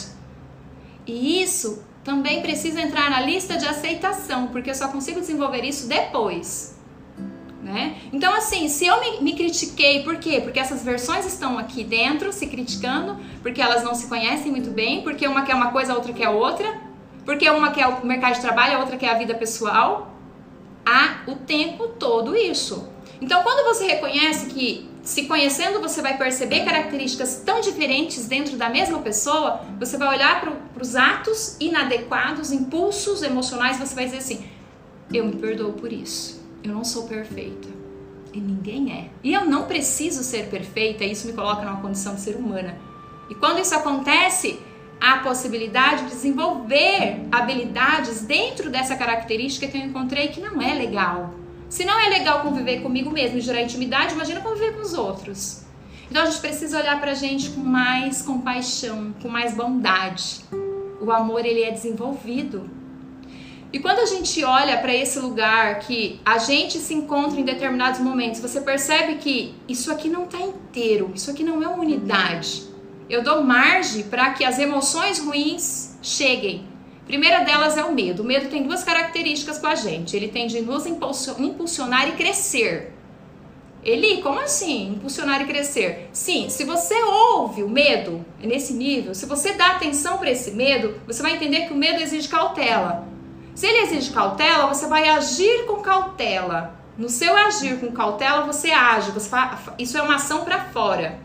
E 1.06 1.42
isso 1.42 1.82
também 2.04 2.42
precisa 2.42 2.80
entrar 2.80 3.10
na 3.10 3.20
lista 3.20 3.56
de 3.56 3.66
aceitação, 3.66 4.48
porque 4.48 4.70
eu 4.70 4.74
só 4.74 4.88
consigo 4.88 5.18
desenvolver 5.18 5.64
isso 5.64 5.88
depois 5.88 6.76
né? 7.66 7.96
Então, 8.12 8.32
assim, 8.32 8.68
se 8.68 8.86
eu 8.86 9.00
me, 9.00 9.20
me, 9.20 9.34
critiquei, 9.34 10.04
por 10.04 10.16
quê? 10.18 10.40
Porque 10.40 10.60
essas 10.60 10.84
versões 10.84 11.26
estão 11.26 11.58
aqui 11.58 11.82
dentro 11.82 12.32
se 12.32 12.46
criticando, 12.46 13.18
porque 13.42 13.60
elas 13.60 13.82
não 13.82 13.92
se 13.92 14.06
conhecem 14.06 14.52
muito 14.52 14.70
bem, 14.70 15.02
porque 15.02 15.26
uma 15.26 15.42
quer 15.42 15.56
uma 15.56 15.72
coisa, 15.72 15.92
a 15.92 15.96
outra 15.96 16.12
quer 16.12 16.28
outra, 16.28 16.80
porque 17.24 17.50
uma 17.50 17.72
quer 17.72 17.88
o 17.88 18.06
mercado 18.06 18.34
de 18.34 18.40
trabalho, 18.40 18.76
a 18.76 18.78
outra 18.78 18.96
quer 18.96 19.10
a 19.10 19.14
vida 19.14 19.34
pessoal. 19.34 20.15
Há 20.86 21.22
o 21.26 21.34
tempo 21.34 21.88
todo 21.88 22.36
isso. 22.36 22.88
Então, 23.20 23.42
quando 23.42 23.64
você 23.64 23.86
reconhece 23.86 24.46
que 24.46 24.88
se 25.02 25.24
conhecendo 25.26 25.80
você 25.80 26.00
vai 26.00 26.16
perceber 26.16 26.64
características 26.64 27.42
tão 27.44 27.60
diferentes 27.60 28.26
dentro 28.26 28.56
da 28.56 28.68
mesma 28.68 29.00
pessoa, 29.00 29.60
você 29.78 29.96
vai 29.96 30.08
olhar 30.16 30.40
para 30.40 30.82
os 30.82 30.96
atos 30.96 31.56
inadequados, 31.60 32.52
impulsos 32.52 33.22
emocionais, 33.22 33.78
você 33.78 33.94
vai 33.94 34.04
dizer 34.04 34.18
assim: 34.18 34.44
eu 35.12 35.26
me 35.26 35.36
perdoo 35.36 35.72
por 35.72 35.92
isso 35.92 36.46
eu 36.68 36.74
não 36.74 36.84
sou 36.84 37.06
perfeita. 37.06 37.68
E 38.32 38.40
ninguém 38.40 38.92
é. 38.92 39.10
E 39.22 39.32
eu 39.32 39.46
não 39.46 39.66
preciso 39.66 40.22
ser 40.22 40.48
perfeita, 40.48 41.04
isso 41.04 41.26
me 41.26 41.32
coloca 41.32 41.62
numa 41.62 41.80
condição 41.80 42.14
de 42.14 42.20
ser 42.20 42.36
humana. 42.36 42.76
E 43.30 43.34
quando 43.34 43.60
isso 43.60 43.74
acontece, 43.74 44.60
a 45.00 45.18
possibilidade 45.18 46.04
de 46.04 46.10
desenvolver 46.10 47.26
habilidades 47.30 48.22
dentro 48.22 48.70
dessa 48.70 48.96
característica 48.96 49.66
que 49.66 49.76
eu 49.76 49.82
encontrei 49.82 50.28
que 50.28 50.40
não 50.40 50.60
é 50.60 50.74
legal. 50.74 51.34
Se 51.68 51.84
não 51.84 51.98
é 51.98 52.08
legal 52.08 52.40
conviver 52.40 52.80
comigo 52.80 53.10
mesmo 53.10 53.38
e 53.38 53.40
gerar 53.40 53.62
intimidade, 53.62 54.14
imagina 54.14 54.40
conviver 54.40 54.74
com 54.74 54.82
os 54.82 54.94
outros. 54.94 55.64
Então 56.10 56.22
a 56.22 56.26
gente 56.26 56.40
precisa 56.40 56.78
olhar 56.78 57.00
pra 57.00 57.14
gente 57.14 57.50
com 57.50 57.60
mais 57.60 58.22
compaixão, 58.22 59.14
com 59.20 59.28
mais 59.28 59.54
bondade. 59.54 60.40
O 61.00 61.10
amor 61.10 61.44
ele 61.44 61.62
é 61.62 61.70
desenvolvido 61.70 62.70
e 63.72 63.78
quando 63.78 63.98
a 63.98 64.06
gente 64.06 64.42
olha 64.44 64.78
para 64.78 64.94
esse 64.94 65.18
lugar 65.18 65.80
que 65.80 66.20
a 66.24 66.38
gente 66.38 66.78
se 66.78 66.94
encontra 66.94 67.38
em 67.38 67.44
determinados 67.44 68.00
momentos, 68.00 68.40
você 68.40 68.60
percebe 68.60 69.16
que 69.16 69.54
isso 69.68 69.92
aqui 69.92 70.08
não 70.08 70.24
está 70.24 70.40
inteiro, 70.40 71.10
isso 71.14 71.30
aqui 71.30 71.42
não 71.42 71.62
é 71.62 71.68
uma 71.68 71.82
unidade. 71.82 72.62
Eu 73.08 73.22
dou 73.22 73.42
margem 73.42 74.02
para 74.04 74.30
que 74.30 74.44
as 74.44 74.58
emoções 74.58 75.20
ruins 75.20 75.96
cheguem. 76.02 76.66
primeira 77.06 77.44
delas 77.44 77.76
é 77.76 77.84
o 77.84 77.94
medo. 77.94 78.22
O 78.22 78.26
medo 78.26 78.48
tem 78.48 78.64
duas 78.64 78.82
características 78.82 79.58
com 79.58 79.68
a 79.68 79.76
gente. 79.76 80.16
Ele 80.16 80.26
tende 80.26 80.58
a 80.58 80.62
nos 80.62 80.86
impulsionar 80.86 82.08
e 82.08 82.12
crescer. 82.12 82.92
Eli, 83.84 84.20
como 84.20 84.40
assim? 84.40 84.94
Impulsionar 84.94 85.40
e 85.42 85.46
crescer? 85.46 86.10
Sim, 86.12 86.48
se 86.48 86.64
você 86.64 87.00
ouve 87.04 87.62
o 87.62 87.68
medo 87.68 88.26
nesse 88.40 88.72
nível, 88.72 89.14
se 89.14 89.26
você 89.26 89.52
dá 89.52 89.76
atenção 89.76 90.18
para 90.18 90.32
esse 90.32 90.50
medo, 90.50 91.00
você 91.06 91.22
vai 91.22 91.36
entender 91.36 91.66
que 91.66 91.72
o 91.72 91.76
medo 91.76 92.02
exige 92.02 92.26
cautela. 92.26 93.06
Se 93.54 93.64
ele 93.64 93.84
exige 93.84 94.10
cautela, 94.10 94.66
você 94.66 94.88
vai 94.88 95.08
agir 95.08 95.66
com 95.66 95.76
cautela. 95.76 96.74
No 96.98 97.08
seu 97.08 97.36
agir 97.36 97.78
com 97.78 97.92
cautela, 97.92 98.44
você 98.44 98.72
age. 98.72 99.12
Você 99.12 99.30
isso 99.78 99.96
é 99.96 100.02
uma 100.02 100.16
ação 100.16 100.44
para 100.44 100.64
fora. 100.64 101.24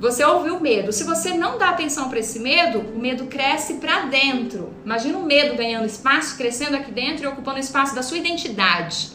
Você 0.00 0.24
ouviu 0.24 0.56
o 0.56 0.62
medo. 0.62 0.94
Se 0.94 1.04
você 1.04 1.34
não 1.34 1.58
dá 1.58 1.68
atenção 1.68 2.08
para 2.08 2.20
esse 2.20 2.38
medo, 2.38 2.78
o 2.78 2.98
medo 2.98 3.26
cresce 3.26 3.74
para 3.74 4.06
dentro. 4.06 4.72
Imagina 4.82 5.18
o 5.18 5.26
medo 5.26 5.54
ganhando 5.54 5.84
espaço, 5.84 6.38
crescendo 6.38 6.74
aqui 6.74 6.90
dentro 6.90 7.24
e 7.24 7.26
ocupando 7.26 7.58
espaço 7.58 7.94
da 7.94 8.02
sua 8.02 8.16
identidade. 8.16 9.10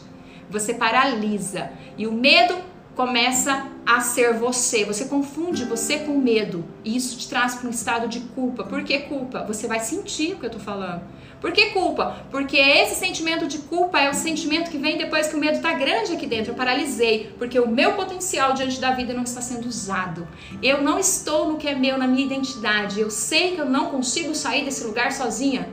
Você 0.48 0.76
paralisa. 0.76 1.72
E 1.98 2.06
o 2.06 2.12
medo 2.12 2.56
começa 2.96 3.66
a 3.84 4.00
ser 4.00 4.36
você. 4.36 4.86
Você 4.86 5.06
confunde 5.06 5.66
você 5.66 5.98
com 6.00 6.20
medo. 6.20 6.64
E 6.84 6.96
isso 6.96 7.18
te 7.18 7.28
traz 7.28 7.56
para 7.56 7.68
um 7.68 7.72
estado 7.72 8.08
de 8.08 8.20
culpa. 8.20 8.64
Por 8.64 8.84
que 8.84 9.00
culpa? 9.00 9.44
Você 9.48 9.66
vai 9.66 9.80
sentir 9.80 10.34
o 10.34 10.38
que 10.38 10.46
eu 10.46 10.52
estou 10.52 10.62
falando. 10.62 11.02
Por 11.42 11.52
que 11.52 11.68
culpa? 11.68 12.26
Porque 12.32 12.58
esse 12.58 12.96
sentimento 12.96 13.48
de 13.48 13.60
culpa 13.60 14.00
é 14.00 14.10
o 14.10 14.14
sentimento 14.14 14.72
que 14.72 14.78
vem 14.78 14.98
depois 14.98 15.28
que 15.28 15.36
o 15.36 15.40
medo 15.40 15.58
está 15.58 15.74
grande 15.74 16.14
aqui 16.14 16.26
dentro. 16.26 16.52
Eu 16.52 16.56
paralisei, 16.56 17.32
porque 17.38 17.60
o 17.60 17.68
meu 17.68 17.94
potencial 17.94 18.54
diante 18.54 18.80
da 18.80 18.92
vida 18.92 19.14
não 19.14 19.24
está 19.24 19.42
sendo 19.42 19.68
usado. 19.68 20.28
Eu 20.62 20.82
não 20.82 20.98
estou 20.98 21.50
no 21.52 21.58
que 21.58 21.68
é 21.68 21.76
meu, 21.76 21.98
na 21.98 22.08
minha 22.08 22.26
identidade. 22.26 23.00
Eu 23.00 23.10
sei 23.10 23.56
que 23.56 23.62
eu 23.62 23.66
não 23.66 23.92
consigo 23.92 24.34
sair 24.34 24.66
desse 24.66 24.84
lugar 24.84 25.12
sozinha. 25.12 25.70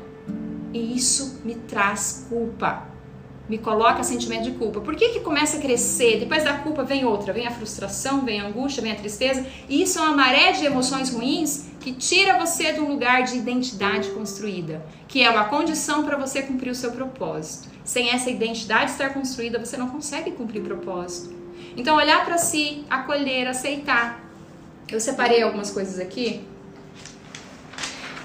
E 0.73 0.97
isso 0.97 1.41
me 1.45 1.55
traz 1.55 2.27
culpa 2.29 2.93
me 3.49 3.59
coloca 3.59 4.03
sentimento 4.03 4.45
de 4.45 4.53
culpa. 4.53 4.81
Por 4.81 4.95
que, 4.95 5.11
que 5.11 5.21
começa 5.21 5.59
a 5.59 5.61
crescer? 5.61 6.19
Depois 6.19 6.45
da 6.45 6.55
culpa 6.55 6.85
vem 6.85 7.05
outra, 7.05 7.35
vem 7.35 7.47
a 7.47 7.51
frustração, 7.51 8.25
vem 8.25 8.41
a 8.41 8.47
angústia, 8.47 8.83
vem 8.83 8.93
a 8.93 8.95
tristeza. 8.95 9.45
E 9.69 9.83
isso 9.83 9.99
é 9.99 10.03
uma 10.03 10.17
maré 10.17 10.53
de 10.53 10.65
emoções 10.65 11.11
ruins 11.11 11.67
que 11.83 11.93
tira 11.93 12.39
você 12.39 12.73
de 12.73 12.81
um 12.81 12.89
lugar 12.89 13.25
de 13.25 13.37
identidade 13.37 14.11
construída, 14.11 14.87
que 15.09 15.23
é 15.23 15.29
uma 15.29 15.47
condição 15.47 16.05
para 16.05 16.17
você 16.17 16.43
cumprir 16.43 16.71
o 16.71 16.75
seu 16.75 16.93
propósito. 16.93 17.69
Sem 17.85 18.11
essa 18.11 18.31
identidade 18.31 18.93
estar 18.93 19.13
construída, 19.13 19.59
você 19.59 19.77
não 19.77 19.89
consegue 19.89 20.31
cumprir 20.31 20.63
o 20.63 20.65
propósito. 20.65 21.35
Então, 21.77 21.97
olhar 21.97 22.25
para 22.25 22.39
si, 22.39 22.85
acolher, 22.89 23.49
aceitar. 23.49 24.23
Eu 24.89 25.01
separei 25.01 25.43
algumas 25.43 25.71
coisas 25.71 25.99
aqui 25.99 26.45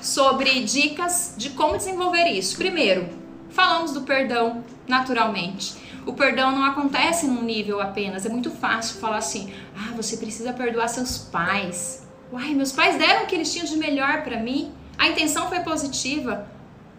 sobre 0.01 0.63
dicas 0.63 1.33
de 1.37 1.49
como 1.49 1.77
desenvolver 1.77 2.27
isso. 2.27 2.57
Primeiro, 2.57 3.09
falamos 3.49 3.91
do 3.91 4.01
perdão 4.01 4.63
naturalmente. 4.87 5.75
O 6.05 6.13
perdão 6.13 6.51
não 6.51 6.63
acontece 6.63 7.27
num 7.27 7.43
nível 7.43 7.81
apenas. 7.81 8.25
É 8.25 8.29
muito 8.29 8.51
fácil 8.51 8.99
falar 8.99 9.17
assim: 9.17 9.51
ah, 9.75 9.93
você 9.95 10.15
precisa 10.15 10.53
perdoar 10.53 10.87
seus 10.87 11.17
pais. 11.17 12.06
Uai, 12.31 12.53
meus 12.53 12.74
pais 12.74 12.98
deram 12.98 13.24
o 13.24 13.25
que 13.25 13.36
eles 13.36 13.51
tinham 13.51 13.65
de 13.65 13.77
melhor 13.77 14.24
para 14.24 14.38
mim. 14.38 14.72
A 14.98 15.07
intenção 15.07 15.48
foi 15.48 15.60
positiva. 15.62 16.48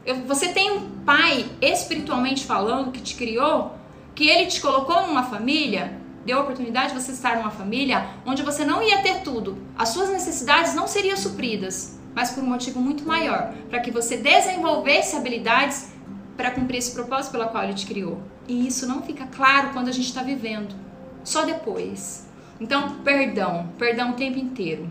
Eu, 0.06 0.16
você 0.22 0.48
tem 0.48 0.70
um 0.72 0.90
pai, 1.04 1.46
espiritualmente 1.60 2.46
falando, 2.46 2.92
que 2.92 3.00
te 3.00 3.14
criou, 3.14 3.76
que 4.14 4.28
ele 4.28 4.46
te 4.46 4.60
colocou 4.60 5.06
numa 5.06 5.24
família, 5.24 5.98
deu 6.24 6.38
a 6.38 6.42
oportunidade 6.42 6.94
de 6.94 7.00
você 7.00 7.12
estar 7.12 7.36
numa 7.36 7.50
família 7.50 8.08
onde 8.24 8.42
você 8.42 8.64
não 8.64 8.82
ia 8.82 9.02
ter 9.02 9.20
tudo. 9.20 9.58
As 9.76 9.90
suas 9.90 10.08
necessidades 10.08 10.74
não 10.74 10.86
seriam 10.86 11.16
supridas, 11.16 11.98
mas 12.14 12.30
por 12.30 12.42
um 12.42 12.46
motivo 12.48 12.80
muito 12.80 13.06
maior, 13.06 13.52
para 13.68 13.80
que 13.80 13.90
você 13.90 14.16
desenvolvesse 14.16 15.14
habilidades 15.14 15.92
para 16.38 16.52
cumprir 16.52 16.78
esse 16.78 16.92
propósito 16.92 17.32
pela 17.32 17.48
qual 17.48 17.64
ele 17.64 17.74
te 17.74 17.86
criou. 17.86 18.22
E 18.46 18.66
isso 18.66 18.86
não 18.86 19.02
fica 19.02 19.26
claro 19.26 19.70
quando 19.74 19.88
a 19.88 19.92
gente 19.92 20.06
está 20.06 20.22
vivendo, 20.22 20.74
só 21.22 21.44
depois. 21.44 22.26
Então, 22.58 23.00
perdão, 23.00 23.68
perdão 23.76 24.10
o 24.12 24.14
tempo 24.14 24.38
inteiro. 24.38 24.90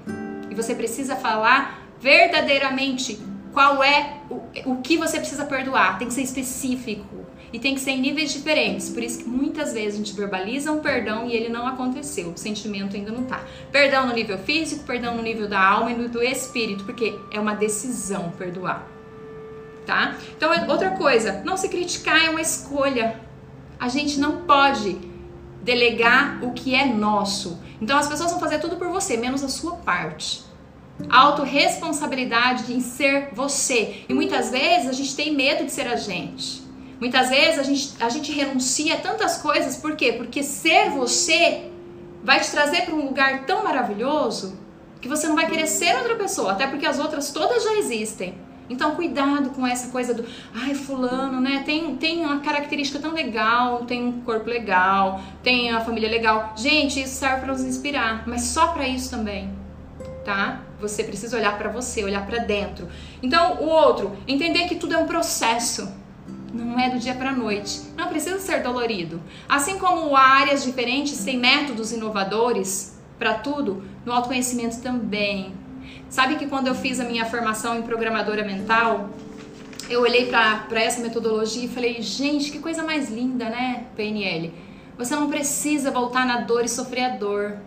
Você 0.57 0.75
precisa 0.75 1.15
falar 1.15 1.87
verdadeiramente 2.01 3.19
qual 3.53 3.83
é 3.83 4.17
o, 4.29 4.71
o 4.71 4.81
que 4.81 4.97
você 4.97 5.17
precisa 5.19 5.45
perdoar. 5.45 5.97
Tem 5.97 6.07
que 6.07 6.13
ser 6.13 6.21
específico 6.21 7.25
e 7.51 7.59
tem 7.59 7.75
que 7.75 7.79
ser 7.79 7.91
em 7.91 8.01
níveis 8.01 8.33
diferentes. 8.33 8.89
Por 8.89 9.03
isso 9.03 9.19
que 9.19 9.29
muitas 9.29 9.73
vezes 9.73 9.95
a 9.95 9.97
gente 9.97 10.13
verbaliza 10.13 10.71
um 10.71 10.79
perdão 10.79 11.27
e 11.27 11.33
ele 11.33 11.49
não 11.49 11.67
aconteceu, 11.67 12.29
o 12.29 12.37
sentimento 12.37 12.95
ainda 12.95 13.11
não 13.11 13.23
tá. 13.23 13.43
Perdão 13.71 14.07
no 14.07 14.13
nível 14.13 14.37
físico, 14.37 14.83
perdão 14.83 15.15
no 15.15 15.21
nível 15.21 15.47
da 15.47 15.59
alma 15.59 15.91
e 15.91 15.95
no 15.95 16.09
do 16.09 16.21
espírito, 16.21 16.83
porque 16.83 17.17
é 17.31 17.39
uma 17.39 17.55
decisão 17.55 18.31
perdoar. 18.31 18.87
Tá? 19.85 20.17
Então, 20.35 20.51
outra 20.67 20.91
coisa, 20.91 21.41
não 21.45 21.55
se 21.55 21.69
criticar 21.69 22.25
é 22.25 22.29
uma 22.29 22.41
escolha. 22.41 23.21
A 23.79 23.87
gente 23.87 24.19
não 24.19 24.41
pode 24.41 24.97
delegar 25.61 26.43
o 26.43 26.51
que 26.51 26.75
é 26.75 26.85
nosso. 26.85 27.61
Então, 27.79 27.97
as 27.97 28.07
pessoas 28.07 28.31
vão 28.31 28.39
fazer 28.39 28.59
tudo 28.59 28.75
por 28.75 28.89
você, 28.89 29.15
menos 29.15 29.43
a 29.43 29.49
sua 29.49 29.77
parte 29.77 30.46
autorresponsabilidade 31.09 32.73
em 32.73 32.79
ser 32.79 33.29
você. 33.33 34.03
E 34.09 34.13
muitas 34.13 34.49
vezes 34.49 34.89
a 34.89 34.93
gente 34.93 35.15
tem 35.15 35.35
medo 35.35 35.65
de 35.65 35.71
ser 35.71 35.87
a 35.87 35.95
gente. 35.95 36.61
Muitas 36.99 37.29
vezes 37.29 37.59
a 37.59 37.63
gente, 37.63 37.93
a 37.99 38.09
gente 38.09 38.31
renuncia 38.31 38.95
a 38.95 38.97
tantas 38.97 39.37
coisas, 39.37 39.77
por 39.77 39.95
quê? 39.95 40.13
Porque 40.13 40.41
ser 40.41 40.89
você 40.89 41.69
vai 42.23 42.39
te 42.39 42.49
trazer 42.49 42.81
para 42.81 42.95
um 42.95 43.05
lugar 43.05 43.45
tão 43.45 43.63
maravilhoso 43.63 44.57
que 44.99 45.07
você 45.07 45.27
não 45.27 45.35
vai 45.35 45.47
querer 45.47 45.67
ser 45.67 45.95
outra 45.95 46.15
pessoa, 46.15 46.53
até 46.53 46.65
porque 46.65 46.85
as 46.85 46.97
outras 46.99 47.31
todas 47.31 47.63
já 47.63 47.73
existem. 47.73 48.35
Então, 48.69 48.95
cuidado 48.95 49.51
com 49.51 49.65
essa 49.65 49.89
coisa 49.91 50.13
do, 50.13 50.25
ai, 50.53 50.73
fulano, 50.73 51.39
né? 51.39 51.63
Tem, 51.65 51.95
tem 51.95 52.25
uma 52.25 52.39
característica 52.39 52.99
tão 52.99 53.13
legal, 53.13 53.85
tem 53.85 54.03
um 54.03 54.21
corpo 54.21 54.49
legal, 54.49 55.21
tem 55.41 55.71
a 55.71 55.79
família 55.79 56.09
legal. 56.09 56.53
Gente, 56.57 57.01
isso 57.01 57.15
serve 57.15 57.41
para 57.41 57.53
nos 57.53 57.63
inspirar, 57.63 58.27
mas 58.27 58.41
só 58.41 58.67
para 58.67 58.85
isso 58.87 59.09
também, 59.09 59.49
tá? 60.27 60.59
Você 60.81 61.05
precisa 61.05 61.37
olhar 61.37 61.57
para 61.57 61.69
você, 61.69 62.03
olhar 62.03 62.25
para 62.25 62.39
dentro. 62.39 62.89
Então, 63.23 63.61
o 63.61 63.69
outro, 63.69 64.17
entender 64.27 64.67
que 64.67 64.75
tudo 64.75 64.93
é 64.93 64.97
um 64.97 65.07
processo. 65.07 65.89
Não 66.53 66.77
é 66.77 66.89
do 66.89 66.99
dia 66.99 67.15
para 67.15 67.31
noite. 67.31 67.83
Não 67.95 68.09
precisa 68.09 68.37
ser 68.37 68.61
dolorido. 68.61 69.21
Assim 69.47 69.79
como 69.79 70.13
áreas 70.17 70.65
diferentes 70.65 71.23
têm 71.23 71.37
métodos 71.37 71.93
inovadores 71.93 72.99
para 73.17 73.35
tudo, 73.35 73.85
no 74.05 74.11
autoconhecimento 74.11 74.81
também. 74.81 75.53
Sabe 76.09 76.35
que 76.35 76.47
quando 76.47 76.67
eu 76.67 76.75
fiz 76.75 76.99
a 76.99 77.05
minha 77.05 77.23
formação 77.25 77.79
em 77.79 77.83
programadora 77.83 78.43
mental, 78.43 79.09
eu 79.89 80.01
olhei 80.01 80.25
para 80.25 80.81
essa 80.81 80.99
metodologia 80.99 81.63
e 81.63 81.69
falei, 81.69 82.01
gente, 82.01 82.51
que 82.51 82.59
coisa 82.59 82.83
mais 82.83 83.09
linda, 83.09 83.45
né, 83.45 83.85
PNL? 83.95 84.53
Você 84.97 85.15
não 85.15 85.29
precisa 85.29 85.89
voltar 85.89 86.25
na 86.25 86.41
dor 86.41 86.65
e 86.65 86.69
sofrer 86.69 87.05
a 87.05 87.09
dor. 87.15 87.57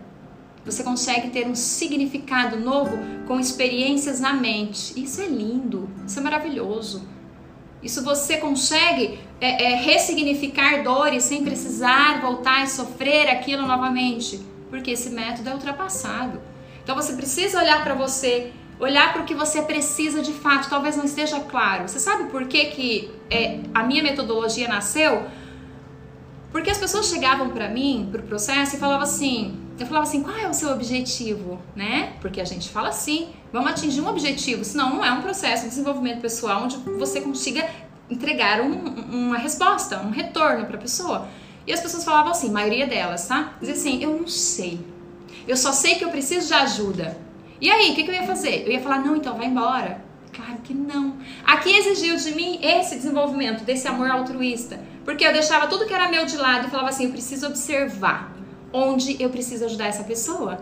Você 0.65 0.83
consegue 0.83 1.29
ter 1.31 1.47
um 1.47 1.55
significado 1.55 2.59
novo 2.59 2.97
com 3.27 3.39
experiências 3.39 4.19
na 4.19 4.33
mente. 4.33 4.93
Isso 5.01 5.21
é 5.21 5.25
lindo, 5.25 5.89
isso 6.05 6.19
é 6.19 6.21
maravilhoso. 6.21 7.07
Isso 7.81 8.03
você 8.03 8.37
consegue 8.37 9.19
é, 9.39 9.71
é, 9.71 9.75
ressignificar 9.75 10.83
dores 10.83 11.23
sem 11.23 11.43
precisar 11.43 12.21
voltar 12.21 12.63
e 12.63 12.67
sofrer 12.67 13.27
aquilo 13.27 13.65
novamente, 13.65 14.39
porque 14.69 14.91
esse 14.91 15.09
método 15.09 15.49
é 15.49 15.53
ultrapassado. 15.53 16.39
Então 16.83 16.95
você 16.95 17.13
precisa 17.13 17.59
olhar 17.59 17.83
para 17.83 17.95
você, 17.95 18.51
olhar 18.79 19.11
para 19.13 19.23
o 19.23 19.25
que 19.25 19.33
você 19.33 19.63
precisa 19.63 20.21
de 20.21 20.31
fato. 20.31 20.69
Talvez 20.69 20.95
não 20.95 21.05
esteja 21.05 21.39
claro. 21.39 21.87
Você 21.87 21.99
sabe 21.99 22.25
por 22.25 22.45
que, 22.47 22.65
que 22.65 23.11
é, 23.31 23.61
a 23.73 23.81
minha 23.81 24.03
metodologia 24.03 24.67
nasceu? 24.67 25.25
Porque 26.51 26.69
as 26.69 26.77
pessoas 26.77 27.07
chegavam 27.07 27.49
para 27.49 27.67
mim, 27.69 28.09
para 28.11 28.21
o 28.21 28.23
processo, 28.25 28.75
e 28.75 28.79
falavam 28.79 29.03
assim: 29.03 29.57
eu 29.81 29.87
falava 29.87 30.07
assim, 30.07 30.21
qual 30.21 30.37
é 30.37 30.47
o 30.47 30.53
seu 30.53 30.71
objetivo, 30.71 31.59
né? 31.75 32.13
Porque 32.21 32.39
a 32.39 32.45
gente 32.45 32.69
fala 32.69 32.89
assim, 32.89 33.29
vamos 33.51 33.71
atingir 33.71 34.01
um 34.01 34.07
objetivo, 34.07 34.63
senão 34.63 34.95
não 34.95 35.03
é 35.03 35.11
um 35.11 35.21
processo 35.21 35.63
de 35.63 35.69
desenvolvimento 35.69 36.21
pessoal 36.21 36.63
onde 36.63 36.77
você 36.77 37.19
consiga 37.19 37.67
entregar 38.09 38.61
um, 38.61 38.71
uma 38.71 39.37
resposta, 39.37 39.99
um 39.99 40.11
retorno 40.11 40.65
para 40.65 40.77
a 40.77 40.79
pessoa. 40.79 41.27
E 41.65 41.73
as 41.73 41.79
pessoas 41.79 42.03
falavam 42.03 42.31
assim, 42.31 42.51
maioria 42.51 42.85
delas, 42.85 43.27
tá? 43.27 43.53
Dizia 43.59 43.73
assim, 43.73 44.03
eu 44.03 44.17
não 44.19 44.27
sei, 44.27 44.79
eu 45.47 45.57
só 45.57 45.71
sei 45.71 45.95
que 45.95 46.05
eu 46.05 46.09
preciso 46.09 46.47
de 46.47 46.53
ajuda. 46.53 47.17
E 47.59 47.69
aí, 47.69 47.91
o 47.91 47.95
que, 47.95 48.03
que 48.03 48.09
eu 48.09 48.15
ia 48.15 48.23
fazer? 48.23 48.63
Eu 48.65 48.71
ia 48.71 48.81
falar, 48.81 48.99
não, 48.99 49.15
então 49.15 49.37
vai 49.37 49.47
embora. 49.47 50.03
Claro 50.33 50.59
que 50.63 50.73
não. 50.73 51.17
Aqui 51.43 51.75
exigiu 51.75 52.15
de 52.15 52.33
mim 52.33 52.59
esse 52.61 52.95
desenvolvimento, 52.95 53.63
desse 53.63 53.87
amor 53.87 54.09
altruísta. 54.09 54.79
Porque 55.03 55.25
eu 55.25 55.33
deixava 55.33 55.67
tudo 55.67 55.85
que 55.85 55.93
era 55.93 56.09
meu 56.09 56.25
de 56.25 56.37
lado 56.37 56.67
e 56.67 56.69
falava 56.69 56.89
assim: 56.89 57.05
eu 57.05 57.11
preciso 57.11 57.47
observar 57.47 58.40
onde 58.73 59.21
eu 59.21 59.29
preciso 59.29 59.65
ajudar 59.65 59.87
essa 59.87 60.03
pessoa. 60.03 60.59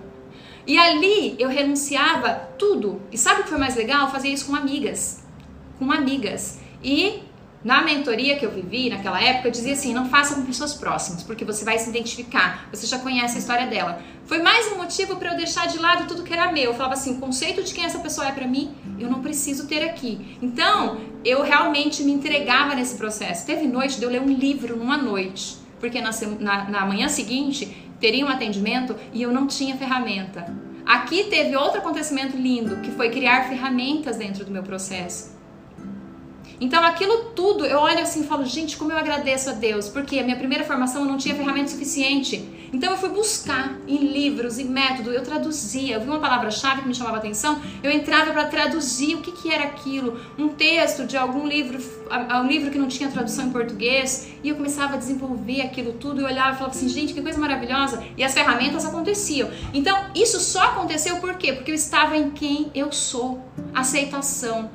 E 0.65 0.77
ali 0.77 1.35
eu 1.39 1.49
renunciava 1.49 2.33
tudo. 2.57 3.01
E 3.11 3.17
sabe 3.17 3.41
o 3.41 3.43
que 3.43 3.49
foi 3.49 3.57
mais 3.57 3.75
legal? 3.75 4.11
Fazer 4.11 4.29
isso 4.29 4.45
com 4.45 4.55
amigas. 4.55 5.23
Com 5.77 5.91
amigas. 5.91 6.59
E 6.83 7.23
na 7.63 7.81
mentoria 7.81 8.37
que 8.37 8.45
eu 8.45 8.51
vivi 8.51 8.89
naquela 8.89 9.21
época, 9.21 9.47
eu 9.47 9.51
dizia 9.51 9.73
assim: 9.73 9.93
não 9.93 10.07
faça 10.07 10.35
com 10.35 10.45
pessoas 10.45 10.73
próximas, 10.73 11.23
porque 11.23 11.43
você 11.43 11.65
vai 11.65 11.77
se 11.77 11.89
identificar, 11.89 12.69
você 12.71 12.87
já 12.87 12.99
conhece 12.99 13.35
a 13.35 13.39
história 13.39 13.67
dela. 13.67 14.01
Foi 14.25 14.41
mais 14.41 14.71
um 14.71 14.77
motivo 14.77 15.17
para 15.17 15.31
eu 15.31 15.37
deixar 15.37 15.67
de 15.67 15.77
lado 15.77 16.07
tudo 16.07 16.23
que 16.23 16.31
era 16.31 16.51
meu. 16.51 16.65
Eu 16.65 16.73
falava 16.73 16.93
assim: 16.93 17.17
o 17.17 17.19
conceito 17.19 17.63
de 17.63 17.73
quem 17.73 17.83
essa 17.83 17.99
pessoa 17.99 18.27
é 18.27 18.31
para 18.31 18.47
mim, 18.47 18.73
eu 18.97 19.09
não 19.09 19.21
preciso 19.21 19.67
ter 19.67 19.83
aqui. 19.83 20.37
Então, 20.41 21.01
eu 21.25 21.41
realmente 21.41 22.03
me 22.03 22.11
entregava 22.11 22.75
nesse 22.75 22.95
processo. 22.95 23.45
Teve 23.45 23.67
noite 23.67 23.97
de 23.97 24.03
eu 24.03 24.09
ler 24.09 24.21
um 24.21 24.31
livro 24.31 24.77
numa 24.77 24.97
noite, 24.97 25.57
porque 25.79 25.99
na, 25.99 26.11
na, 26.39 26.69
na 26.69 26.85
manhã 26.85 27.09
seguinte 27.09 27.88
teria 27.99 28.25
um 28.25 28.29
atendimento 28.29 28.95
e 29.13 29.21
eu 29.21 29.31
não 29.31 29.47
tinha 29.47 29.77
ferramenta. 29.77 30.53
Aqui 30.85 31.25
teve 31.25 31.55
outro 31.55 31.79
acontecimento 31.79 32.35
lindo, 32.35 32.77
que 32.77 32.91
foi 32.91 33.09
criar 33.09 33.47
ferramentas 33.47 34.17
dentro 34.17 34.43
do 34.43 34.51
meu 34.51 34.63
processo. 34.63 35.37
Então 36.59 36.83
aquilo 36.83 37.31
tudo, 37.35 37.65
eu 37.65 37.79
olho 37.79 37.99
assim 37.99 38.21
e 38.21 38.27
falo, 38.27 38.43
gente, 38.45 38.75
como 38.75 38.91
eu 38.91 38.97
agradeço 38.97 39.49
a 39.49 39.53
Deus, 39.53 39.87
porque 39.87 40.19
a 40.19 40.23
minha 40.23 40.35
primeira 40.35 40.63
formação 40.63 41.03
eu 41.03 41.07
não 41.07 41.17
tinha 41.17 41.35
ferramenta 41.35 41.69
suficiente. 41.69 42.58
Então 42.73 42.91
eu 42.91 42.97
fui 42.97 43.09
buscar 43.09 43.77
em 43.87 44.07
livros, 44.07 44.59
em 44.59 44.65
método, 44.65 45.11
eu 45.11 45.23
traduzia, 45.23 45.95
eu 45.95 46.01
vi 46.01 46.07
uma 46.07 46.19
palavra-chave 46.19 46.81
que 46.81 46.87
me 46.87 46.95
chamava 46.95 47.17
atenção, 47.17 47.61
eu 47.81 47.91
entrava 47.91 48.31
para 48.31 48.45
traduzir 48.45 49.15
o 49.15 49.21
que, 49.21 49.31
que 49.31 49.51
era 49.51 49.63
aquilo, 49.63 50.19
um 50.37 50.49
texto 50.49 51.05
de 51.05 51.17
algum 51.17 51.47
livro, 51.47 51.79
um 52.43 52.47
livro 52.47 52.71
que 52.71 52.77
não 52.77 52.87
tinha 52.87 53.09
tradução 53.09 53.47
em 53.47 53.51
português, 53.51 54.29
e 54.43 54.49
eu 54.49 54.55
começava 54.55 54.93
a 54.93 54.97
desenvolver 54.97 55.61
aquilo 55.61 55.93
tudo, 55.93 56.21
e 56.21 56.23
olhava 56.23 56.51
e 56.51 56.57
falava 56.57 56.75
assim, 56.75 56.89
gente, 56.89 57.13
que 57.13 57.21
coisa 57.21 57.39
maravilhosa, 57.39 58.03
e 58.15 58.23
as 58.23 58.33
ferramentas 58.33 58.85
aconteciam. 58.85 59.49
Então 59.73 59.97
isso 60.15 60.39
só 60.39 60.63
aconteceu 60.63 61.17
por 61.17 61.35
quê? 61.35 61.53
Porque 61.53 61.71
eu 61.71 61.75
estava 61.75 62.15
em 62.15 62.29
quem 62.31 62.71
eu 62.73 62.91
sou, 62.91 63.43
aceitação 63.73 64.69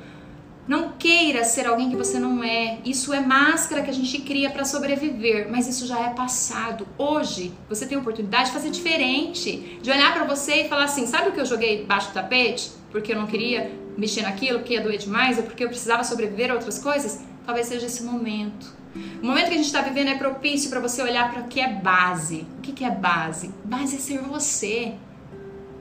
não 0.67 0.93
queira 0.93 1.43
ser 1.43 1.67
alguém 1.67 1.89
que 1.89 1.95
você 1.95 2.17
não 2.17 2.43
é. 2.43 2.79
Isso 2.83 3.13
é 3.13 3.19
máscara 3.19 3.83
que 3.83 3.89
a 3.89 3.93
gente 3.93 4.19
cria 4.21 4.49
para 4.49 4.65
sobreviver, 4.65 5.47
mas 5.49 5.67
isso 5.67 5.85
já 5.85 5.99
é 5.99 6.09
passado. 6.09 6.87
Hoje, 6.97 7.53
você 7.69 7.85
tem 7.85 7.97
a 7.97 8.01
oportunidade 8.01 8.45
de 8.47 8.51
fazer 8.51 8.71
diferente, 8.71 9.79
de 9.81 9.91
olhar 9.91 10.13
para 10.13 10.23
você 10.23 10.63
e 10.63 10.69
falar 10.69 10.85
assim: 10.85 11.05
sabe 11.05 11.29
o 11.29 11.31
que 11.31 11.39
eu 11.39 11.45
joguei 11.45 11.77
debaixo 11.77 12.09
do 12.09 12.13
tapete? 12.13 12.71
Porque 12.91 13.13
eu 13.13 13.17
não 13.17 13.27
queria 13.27 13.71
mexer 13.95 14.23
naquilo, 14.23 14.59
porque 14.59 14.73
ia 14.73 14.81
doer 14.81 14.97
demais, 14.97 15.37
ou 15.37 15.43
porque 15.43 15.63
eu 15.63 15.69
precisava 15.69 16.03
sobreviver 16.03 16.49
a 16.49 16.55
outras 16.55 16.79
coisas? 16.79 17.23
Talvez 17.45 17.67
seja 17.67 17.85
esse 17.85 18.03
momento. 18.03 18.73
O 19.21 19.25
momento 19.25 19.47
que 19.47 19.53
a 19.53 19.57
gente 19.57 19.65
está 19.65 19.81
vivendo 19.81 20.07
é 20.07 20.15
propício 20.15 20.69
para 20.69 20.79
você 20.79 21.01
olhar 21.01 21.31
para 21.31 21.41
o 21.41 21.47
que 21.47 21.59
é 21.59 21.67
base. 21.67 22.47
O 22.57 22.61
que, 22.61 22.71
que 22.71 22.83
é 22.83 22.89
base? 22.89 23.53
Base 23.63 23.97
é 23.97 23.99
ser 23.99 24.19
você. 24.19 24.93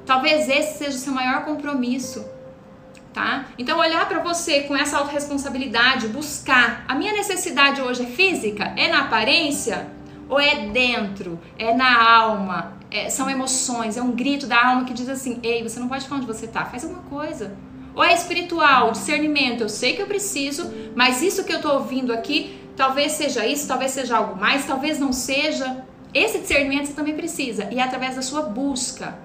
Talvez 0.04 0.48
esse 0.48 0.78
seja 0.78 0.96
o 0.96 1.00
seu 1.00 1.12
maior 1.12 1.44
compromisso 1.44 2.33
tá? 3.14 3.46
Então 3.56 3.78
olhar 3.78 4.06
para 4.08 4.18
você 4.18 4.62
com 4.62 4.76
essa 4.76 4.98
autorresponsabilidade, 4.98 6.08
buscar. 6.08 6.84
A 6.88 6.94
minha 6.96 7.12
necessidade 7.12 7.80
hoje 7.80 8.02
é 8.02 8.06
física? 8.06 8.74
É 8.76 8.88
na 8.88 9.02
aparência? 9.02 9.88
Ou 10.28 10.40
é 10.40 10.66
dentro? 10.66 11.38
É 11.56 11.72
na 11.72 12.02
alma? 12.02 12.74
É, 12.90 13.08
são 13.08 13.30
emoções, 13.30 13.96
é 13.96 14.02
um 14.02 14.10
grito 14.10 14.46
da 14.46 14.68
alma 14.68 14.84
que 14.84 14.92
diz 14.92 15.08
assim: 15.08 15.38
"Ei, 15.42 15.62
você 15.62 15.78
não 15.78 15.88
pode 15.88 16.04
ficar 16.04 16.16
onde 16.16 16.26
você 16.26 16.46
tá, 16.48 16.64
faz 16.64 16.84
alguma 16.84 17.02
coisa". 17.02 17.56
Ou 17.94 18.02
é 18.02 18.12
espiritual, 18.12 18.90
discernimento, 18.90 19.60
eu 19.60 19.68
sei 19.68 19.94
que 19.94 20.02
eu 20.02 20.06
preciso, 20.06 20.72
mas 20.96 21.22
isso 21.22 21.44
que 21.44 21.52
eu 21.52 21.60
tô 21.60 21.72
ouvindo 21.72 22.12
aqui, 22.12 22.58
talvez 22.76 23.12
seja 23.12 23.46
isso, 23.46 23.68
talvez 23.68 23.92
seja 23.92 24.16
algo 24.16 24.38
mais, 24.38 24.66
talvez 24.66 24.98
não 24.98 25.12
seja. 25.12 25.84
Esse 26.12 26.40
discernimento 26.40 26.86
você 26.86 26.92
também 26.92 27.14
precisa, 27.14 27.68
e 27.70 27.78
é 27.78 27.82
através 27.82 28.16
da 28.16 28.22
sua 28.22 28.42
busca. 28.42 29.16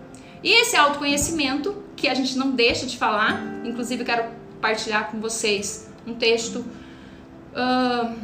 E 0.43 0.51
esse 0.61 0.75
autoconhecimento 0.75 1.75
que 1.99 2.07
a 2.07 2.13
gente 2.13 2.37
não 2.37 2.51
deixa 2.51 2.85
de 2.85 2.97
falar. 2.97 3.43
Inclusive, 3.63 4.03
quero 4.05 4.29
partilhar 4.61 5.11
com 5.11 5.19
vocês 5.19 5.89
um 6.07 6.13
texto. 6.13 6.65
Uh, 7.53 8.15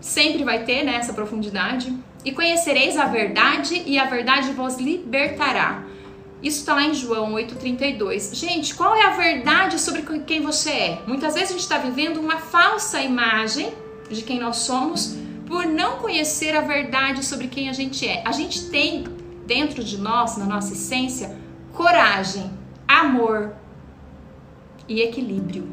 sempre 0.00 0.44
vai 0.44 0.64
ter 0.64 0.84
né, 0.84 0.96
essa 0.96 1.12
profundidade. 1.12 1.92
E 2.24 2.32
conhecereis 2.32 2.96
a 2.96 3.06
verdade, 3.06 3.82
e 3.86 3.98
a 3.98 4.04
verdade 4.04 4.50
vos 4.52 4.76
libertará. 4.76 5.84
Isso 6.42 6.60
está 6.60 6.74
lá 6.74 6.82
em 6.82 6.94
João 6.94 7.32
8,32. 7.34 8.34
Gente, 8.34 8.74
qual 8.74 8.94
é 8.94 9.06
a 9.06 9.10
verdade 9.10 9.80
sobre 9.80 10.02
quem 10.20 10.42
você 10.42 10.70
é? 10.70 11.02
Muitas 11.06 11.34
vezes 11.34 11.50
a 11.50 11.52
gente 11.52 11.62
está 11.62 11.78
vivendo 11.78 12.18
uma 12.18 12.38
falsa 12.38 13.00
imagem 13.00 13.72
de 14.10 14.22
quem 14.22 14.38
nós 14.38 14.58
somos 14.58 15.16
por 15.46 15.64
não 15.66 15.98
conhecer 15.98 16.54
a 16.56 16.60
verdade 16.60 17.24
sobre 17.24 17.46
quem 17.46 17.68
a 17.68 17.72
gente 17.72 18.06
é. 18.06 18.22
A 18.26 18.32
gente 18.32 18.68
tem 18.68 19.04
dentro 19.46 19.82
de 19.82 19.96
nós, 19.96 20.36
na 20.36 20.44
nossa 20.44 20.72
essência, 20.72 21.36
coragem, 21.72 22.50
amor 23.00 23.54
e 24.88 25.00
equilíbrio. 25.02 25.68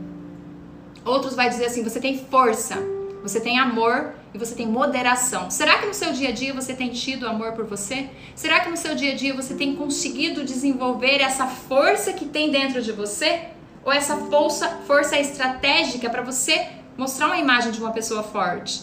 Outros 1.05 1.35
vai 1.35 1.49
dizer 1.49 1.65
assim: 1.65 1.83
você 1.83 1.99
tem 1.99 2.17
força, 2.17 2.77
você 3.21 3.39
tem 3.39 3.59
amor 3.59 4.13
e 4.33 4.37
você 4.37 4.55
tem 4.55 4.67
moderação. 4.67 5.49
Será 5.49 5.77
que 5.77 5.85
no 5.85 5.93
seu 5.93 6.11
dia 6.11 6.29
a 6.29 6.31
dia 6.31 6.53
você 6.53 6.73
tem 6.73 6.89
tido 6.89 7.27
amor 7.27 7.53
por 7.53 7.65
você? 7.65 8.09
Será 8.35 8.59
que 8.61 8.69
no 8.69 8.77
seu 8.77 8.95
dia 8.95 9.13
a 9.13 9.15
dia 9.15 9.33
você 9.33 9.53
tem 9.53 9.75
conseguido 9.75 10.43
desenvolver 10.43 11.21
essa 11.21 11.45
força 11.45 12.13
que 12.13 12.25
tem 12.25 12.49
dentro 12.49 12.81
de 12.81 12.91
você? 12.91 13.47
Ou 13.85 13.91
essa 13.91 14.15
força, 14.15 14.69
força 14.87 15.19
estratégica 15.19 16.09
para 16.09 16.21
você 16.21 16.67
mostrar 16.97 17.27
uma 17.27 17.37
imagem 17.37 17.71
de 17.71 17.79
uma 17.79 17.91
pessoa 17.91 18.23
forte? 18.23 18.81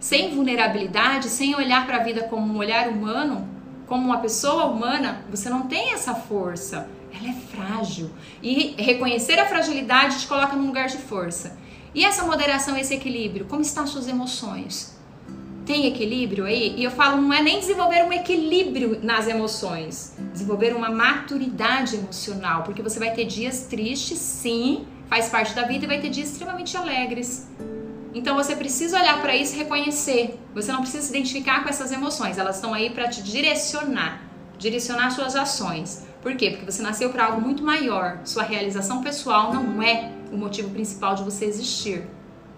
Sem 0.00 0.34
vulnerabilidade, 0.34 1.28
sem 1.28 1.54
olhar 1.54 1.86
para 1.86 1.96
a 1.96 2.02
vida 2.02 2.24
como 2.24 2.52
um 2.52 2.58
olhar 2.58 2.88
humano, 2.88 3.48
como 3.86 4.04
uma 4.04 4.18
pessoa 4.18 4.66
humana, 4.66 5.24
você 5.30 5.48
não 5.48 5.62
tem 5.62 5.92
essa 5.92 6.14
força. 6.14 6.88
Ela 7.18 7.30
é 7.30 7.32
frágil. 7.32 8.10
E 8.42 8.74
reconhecer 8.78 9.38
a 9.38 9.46
fragilidade 9.46 10.20
te 10.20 10.26
coloca 10.26 10.54
num 10.54 10.66
lugar 10.66 10.86
de 10.88 10.98
força. 10.98 11.58
E 11.94 12.04
essa 12.04 12.24
moderação, 12.24 12.76
esse 12.76 12.94
equilíbrio, 12.94 13.46
como 13.46 13.62
estão 13.62 13.84
as 13.84 13.90
suas 13.90 14.06
emoções? 14.06 14.96
Tem 15.66 15.86
equilíbrio 15.86 16.44
aí? 16.44 16.74
E 16.78 16.84
eu 16.84 16.90
falo, 16.90 17.20
não 17.20 17.32
é 17.32 17.42
nem 17.42 17.58
desenvolver 17.58 18.04
um 18.04 18.12
equilíbrio 18.12 19.00
nas 19.02 19.26
emoções, 19.26 20.14
desenvolver 20.32 20.74
uma 20.74 20.90
maturidade 20.90 21.96
emocional, 21.96 22.62
porque 22.62 22.82
você 22.82 22.98
vai 22.98 23.12
ter 23.12 23.24
dias 23.24 23.66
tristes, 23.66 24.18
sim, 24.18 24.86
faz 25.08 25.28
parte 25.28 25.54
da 25.54 25.62
vida, 25.62 25.84
e 25.84 25.88
vai 25.88 26.00
ter 26.00 26.08
dias 26.08 26.30
extremamente 26.30 26.76
alegres. 26.76 27.48
Então 28.14 28.34
você 28.34 28.56
precisa 28.56 28.98
olhar 28.98 29.20
para 29.20 29.36
isso 29.36 29.54
e 29.54 29.58
reconhecer. 29.58 30.38
Você 30.54 30.72
não 30.72 30.80
precisa 30.80 31.02
se 31.02 31.10
identificar 31.10 31.62
com 31.62 31.68
essas 31.68 31.92
emoções, 31.92 32.38
elas 32.38 32.56
estão 32.56 32.72
aí 32.72 32.88
para 32.88 33.08
te 33.08 33.22
direcionar, 33.22 34.22
direcionar 34.58 35.10
suas 35.10 35.36
ações. 35.36 36.07
Por 36.28 36.36
quê? 36.36 36.50
Porque 36.50 36.70
você 36.70 36.82
nasceu 36.82 37.08
para 37.08 37.24
algo 37.24 37.40
muito 37.40 37.62
maior. 37.62 38.18
Sua 38.22 38.42
realização 38.42 39.02
pessoal 39.02 39.50
não 39.50 39.82
é 39.82 40.12
o 40.30 40.36
motivo 40.36 40.68
principal 40.68 41.14
de 41.14 41.22
você 41.22 41.46
existir. 41.46 42.06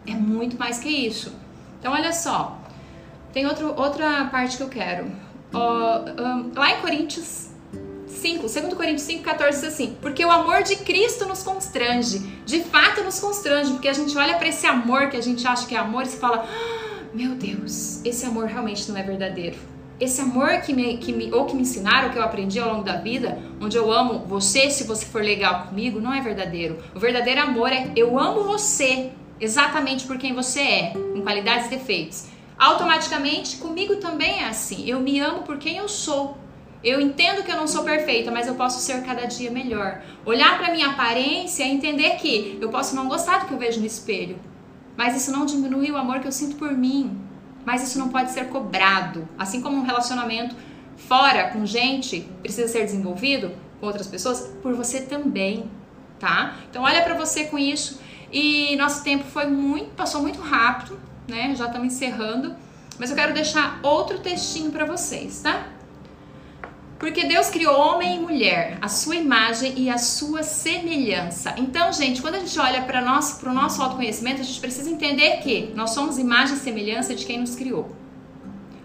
É 0.04 0.10
muito 0.10 0.58
mais 0.58 0.80
que 0.80 0.88
isso. 0.88 1.32
Então, 1.78 1.92
olha 1.92 2.12
só. 2.12 2.58
Tem 3.32 3.46
outro, 3.46 3.72
outra 3.80 4.24
parte 4.24 4.56
que 4.56 4.62
eu 4.64 4.68
quero. 4.68 5.04
Uh, 5.54 6.20
um, 6.20 6.52
lá 6.52 6.76
em 6.76 6.80
Coríntios 6.80 7.50
5, 8.08 8.40
2 8.40 8.74
Coríntios 8.74 9.02
5, 9.02 9.22
14 9.22 9.60
diz 9.60 9.72
assim: 9.72 9.96
Porque 10.02 10.24
o 10.24 10.32
amor 10.32 10.64
de 10.64 10.74
Cristo 10.74 11.24
nos 11.26 11.44
constrange, 11.44 12.18
de 12.44 12.64
fato 12.64 13.04
nos 13.04 13.20
constrange, 13.20 13.70
porque 13.70 13.88
a 13.88 13.92
gente 13.92 14.18
olha 14.18 14.36
para 14.36 14.48
esse 14.48 14.66
amor 14.66 15.10
que 15.10 15.16
a 15.16 15.22
gente 15.22 15.46
acha 15.46 15.64
que 15.64 15.76
é 15.76 15.78
amor 15.78 16.02
e 16.02 16.06
se 16.06 16.16
fala: 16.16 16.44
ah, 16.44 17.04
Meu 17.14 17.36
Deus, 17.36 18.04
esse 18.04 18.26
amor 18.26 18.46
realmente 18.46 18.90
não 18.90 18.98
é 18.98 19.02
verdadeiro. 19.04 19.58
Esse 20.00 20.22
amor 20.22 20.62
que 20.62 20.72
me, 20.72 20.96
que 20.96 21.12
me, 21.12 21.30
ou 21.30 21.44
que 21.44 21.54
me 21.54 21.60
ensinaram, 21.60 22.08
que 22.08 22.16
eu 22.16 22.22
aprendi 22.22 22.58
ao 22.58 22.72
longo 22.72 22.84
da 22.84 22.96
vida, 22.96 23.38
onde 23.60 23.76
eu 23.76 23.92
amo 23.92 24.20
você 24.20 24.70
se 24.70 24.84
você 24.84 25.04
for 25.04 25.22
legal 25.22 25.66
comigo, 25.66 26.00
não 26.00 26.14
é 26.14 26.22
verdadeiro. 26.22 26.78
O 26.94 26.98
verdadeiro 26.98 27.42
amor 27.42 27.70
é 27.70 27.92
eu 27.94 28.18
amo 28.18 28.44
você 28.44 29.10
exatamente 29.38 30.06
por 30.06 30.16
quem 30.16 30.34
você 30.34 30.60
é, 30.60 30.92
com 30.94 31.20
qualidades 31.20 31.66
e 31.66 31.70
defeitos. 31.70 32.28
Automaticamente, 32.58 33.58
comigo 33.58 33.96
também 33.96 34.40
é 34.42 34.46
assim. 34.46 34.88
Eu 34.88 35.00
me 35.00 35.20
amo 35.20 35.42
por 35.42 35.58
quem 35.58 35.76
eu 35.76 35.88
sou. 35.88 36.38
Eu 36.82 36.98
entendo 36.98 37.42
que 37.42 37.52
eu 37.52 37.56
não 37.56 37.66
sou 37.66 37.84
perfeita, 37.84 38.30
mas 38.30 38.46
eu 38.46 38.54
posso 38.54 38.80
ser 38.80 39.02
cada 39.02 39.26
dia 39.26 39.50
melhor. 39.50 40.02
Olhar 40.24 40.58
para 40.58 40.72
minha 40.72 40.88
aparência 40.88 41.62
e 41.64 41.70
entender 41.70 42.16
que 42.16 42.58
eu 42.58 42.70
posso 42.70 42.96
não 42.96 43.06
gostar 43.06 43.40
do 43.40 43.46
que 43.46 43.52
eu 43.52 43.58
vejo 43.58 43.80
no 43.80 43.86
espelho, 43.86 44.38
mas 44.96 45.14
isso 45.14 45.30
não 45.30 45.44
diminui 45.44 45.90
o 45.90 45.96
amor 45.96 46.20
que 46.20 46.26
eu 46.26 46.32
sinto 46.32 46.56
por 46.56 46.72
mim. 46.72 47.29
Mas 47.64 47.82
isso 47.82 47.98
não 47.98 48.08
pode 48.08 48.30
ser 48.30 48.48
cobrado. 48.48 49.28
Assim 49.38 49.60
como 49.60 49.76
um 49.76 49.82
relacionamento 49.82 50.54
fora 50.96 51.48
com 51.50 51.64
gente 51.64 52.28
precisa 52.42 52.68
ser 52.68 52.84
desenvolvido 52.84 53.52
com 53.80 53.86
outras 53.86 54.06
pessoas, 54.06 54.40
por 54.62 54.74
você 54.74 55.00
também, 55.00 55.70
tá? 56.18 56.56
Então 56.68 56.82
olha 56.82 57.02
para 57.02 57.14
você 57.14 57.44
com 57.44 57.58
isso. 57.58 58.00
E 58.32 58.76
nosso 58.76 59.02
tempo 59.02 59.24
foi 59.24 59.46
muito, 59.46 59.90
passou 59.94 60.22
muito 60.22 60.40
rápido, 60.40 61.00
né? 61.26 61.54
Já 61.56 61.66
estamos 61.66 61.94
encerrando, 61.94 62.54
mas 62.98 63.10
eu 63.10 63.16
quero 63.16 63.32
deixar 63.32 63.80
outro 63.82 64.18
textinho 64.18 64.70
para 64.70 64.84
vocês, 64.84 65.40
tá? 65.40 65.66
Porque 67.00 67.24
Deus 67.24 67.48
criou 67.48 67.74
homem 67.74 68.16
e 68.16 68.18
mulher, 68.20 68.76
a 68.82 68.86
sua 68.86 69.16
imagem 69.16 69.72
e 69.74 69.88
a 69.88 69.96
sua 69.96 70.42
semelhança. 70.42 71.54
Então, 71.56 71.90
gente, 71.90 72.20
quando 72.20 72.34
a 72.34 72.38
gente 72.40 72.60
olha 72.60 72.82
para 72.82 73.00
nós, 73.00 73.40
o 73.42 73.54
nosso 73.54 73.82
autoconhecimento, 73.82 74.42
a 74.42 74.44
gente 74.44 74.60
precisa 74.60 74.90
entender 74.90 75.38
que 75.38 75.72
nós 75.74 75.92
somos 75.92 76.18
imagem 76.18 76.56
e 76.56 76.58
semelhança 76.58 77.14
de 77.14 77.24
quem 77.24 77.40
nos 77.40 77.56
criou. 77.56 77.96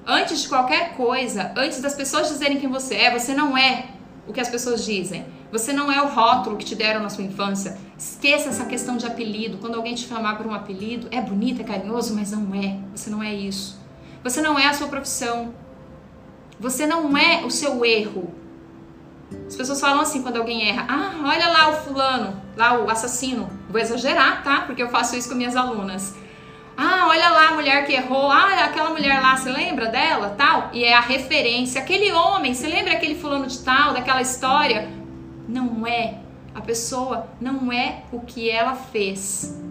Antes 0.08 0.43
de 0.43 0.47
qualquer 0.47 0.95
coisa, 0.95 1.51
antes 1.58 1.82
das 1.82 1.93
pessoas 1.93 2.30
dizerem 2.30 2.58
quem 2.58 2.69
você 2.69 2.95
é, 2.95 3.12
você 3.12 3.34
não 3.34 3.58
é 3.58 3.88
o 4.25 4.32
que 4.32 4.39
as 4.39 4.47
pessoas 4.47 4.86
dizem. 4.86 5.25
Você 5.51 5.73
não 5.73 5.91
é 5.91 6.01
o 6.01 6.08
rótulo 6.08 6.56
que 6.56 6.63
te 6.63 6.73
deram 6.73 7.04
na 7.04 7.10
sua 7.10 7.25
infância. 7.25 7.78
Esqueça 7.97 8.47
essa 8.47 8.63
questão 8.63 8.95
de 8.95 9.06
apelido. 9.06 9.58
Quando 9.58 9.75
alguém 9.75 9.93
te 9.93 10.08
chamar 10.08 10.38
por 10.38 10.47
um 10.47 10.54
apelido, 10.54 11.10
é 11.12 11.19
bonito, 11.19 11.62
é 11.62 11.65
carinhoso, 11.65 12.15
mas 12.15 12.32
não 12.32 12.56
é. 12.56 12.78
Você 12.95 13.10
não 13.10 13.21
é 13.21 13.34
isso. 13.34 13.78
Você 14.23 14.41
não 14.41 14.58
é 14.58 14.67
a 14.67 14.73
sua 14.73 14.88
profissão. 14.88 15.54
Você 16.60 16.88
não 16.88 17.18
é 17.18 17.44
o 17.46 17.52
seu 17.52 17.84
erro. 17.84 18.34
As 19.48 19.56
pessoas 19.56 19.82
falam 19.82 20.02
assim 20.02 20.22
quando 20.22 20.38
alguém 20.38 20.70
erra: 20.70 20.86
Ah, 20.88 21.13
olha 21.24 21.50
lá 21.50 21.70
o 21.70 21.74
fulano, 21.74 22.41
lá 22.56 22.80
o 22.80 22.89
assassino. 22.89 23.50
Vou 23.70 23.80
exagerar, 23.80 24.44
tá? 24.44 24.62
Porque 24.62 24.82
eu 24.82 24.89
faço 24.89 25.15
isso 25.15 25.30
com 25.30 25.36
minhas 25.36 25.56
alunas. 25.56 26.15
Ah, 26.78 27.08
olha 27.08 27.30
lá 27.30 27.50
a 27.50 27.54
mulher 27.54 27.86
que 27.86 27.94
errou. 27.94 28.30
Ah, 28.32 28.65
aquela 28.65 28.89
mulher 28.89 29.22
lá, 29.22 29.36
você 29.36 29.50
lembra 29.50 29.88
dela? 29.88 30.36
Tal. 30.38 30.70
E 30.74 30.84
é 30.84 30.94
a 30.94 31.00
referência. 31.00 31.82
Aquele 31.82 32.12
homem, 32.12 32.54
você 32.54 32.68
lembra 32.68 32.94
aquele 32.94 33.15
fulano 33.15 33.48
de 33.48 33.60
tal, 33.60 33.94
daquela 33.94 34.22
história? 34.22 34.89
Não 35.48 35.88
é. 35.88 36.20
A 36.54 36.62
pessoa 36.62 37.28
não 37.39 37.72
é 37.72 38.04
o 38.12 38.22
que 38.22 38.50
ela 38.50 38.76
fez. 38.76 39.62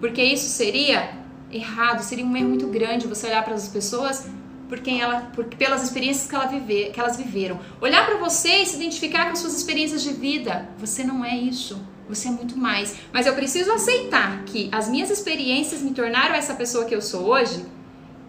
Porque 0.00 0.22
isso 0.22 0.48
seria 0.48 1.10
errado, 1.50 2.00
seria 2.00 2.24
um 2.24 2.36
erro 2.36 2.48
muito 2.48 2.66
grande 2.68 3.06
você 3.06 3.26
olhar 3.26 3.44
para 3.44 3.54
as 3.54 3.68
pessoas 3.68 4.28
por 4.72 4.80
quem 4.80 5.02
ela, 5.02 5.20
por, 5.34 5.44
pelas 5.44 5.82
experiências 5.82 6.26
que, 6.26 6.34
ela 6.34 6.46
vive, 6.46 6.88
que 6.94 6.98
elas 6.98 7.18
viveram. 7.18 7.60
Olhar 7.78 8.06
para 8.06 8.16
você 8.16 8.62
e 8.62 8.64
se 8.64 8.76
identificar 8.76 9.26
com 9.26 9.32
as 9.32 9.40
suas 9.40 9.54
experiências 9.54 10.02
de 10.02 10.14
vida. 10.14 10.66
Você 10.78 11.04
não 11.04 11.22
é 11.22 11.36
isso. 11.36 11.78
Você 12.08 12.28
é 12.28 12.30
muito 12.30 12.56
mais. 12.56 12.96
Mas 13.12 13.26
eu 13.26 13.34
preciso 13.34 13.70
aceitar 13.70 14.42
que 14.46 14.70
as 14.72 14.88
minhas 14.88 15.10
experiências 15.10 15.82
me 15.82 15.90
tornaram 15.90 16.34
essa 16.34 16.54
pessoa 16.54 16.86
que 16.86 16.94
eu 16.94 17.02
sou 17.02 17.26
hoje 17.26 17.66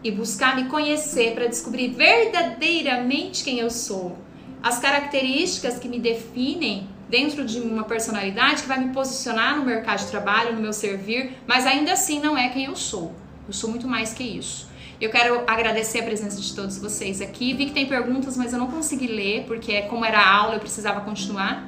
e 0.03 0.12
buscar 0.12 0.58
me 0.58 0.65
conhecer 0.65 1.34
para 1.34 1.47
descobrir 1.47 1.93
verdadeiramente 1.93 3.41
quem 3.41 3.60
eu 3.60 3.69
sou. 3.69 4.17
As 4.62 4.79
características 4.79 5.79
que 5.79 5.88
me 5.88 5.97
definem 5.97 6.89
dentro 7.08 7.45
de 7.45 7.62
uma 7.62 7.86
personalidade 7.86 8.63
que 8.63 8.67
vai 8.67 8.84
me 8.84 8.91
posicionar 8.91 9.58
no 9.58 9.63
mercado 9.63 9.99
de 9.99 10.08
trabalho, 10.08 10.51
no 10.51 10.62
meu 10.62 10.73
servir, 10.73 11.38
mas 11.47 11.65
ainda 11.65 11.93
assim 11.93 12.19
não 12.19 12.38
é 12.38 12.49
quem 12.49 12.65
eu 12.65 12.75
sou. 12.75 13.15
Eu 13.47 13.53
sou 13.53 13.69
muito 13.69 13.88
mais 13.88 14.13
que 14.13 14.23
isso. 14.23 14.72
Eu 15.01 15.10
quero 15.10 15.43
agradecer 15.47 15.99
a 15.99 16.03
presença 16.03 16.39
de 16.39 16.53
todos 16.53 16.77
vocês 16.77 17.21
aqui. 17.21 17.53
Vi 17.53 17.67
que 17.67 17.71
tem 17.71 17.86
perguntas, 17.86 18.38
mas 18.38 18.53
eu 18.53 18.60
não 18.60 18.67
consegui 18.67 19.08
ler, 19.08 19.45
porque 19.45 19.82
como 19.84 20.06
era 20.06 20.23
aula 20.25 20.56
eu 20.56 20.60
precisava 20.60 21.01
continuar. 21.01 21.67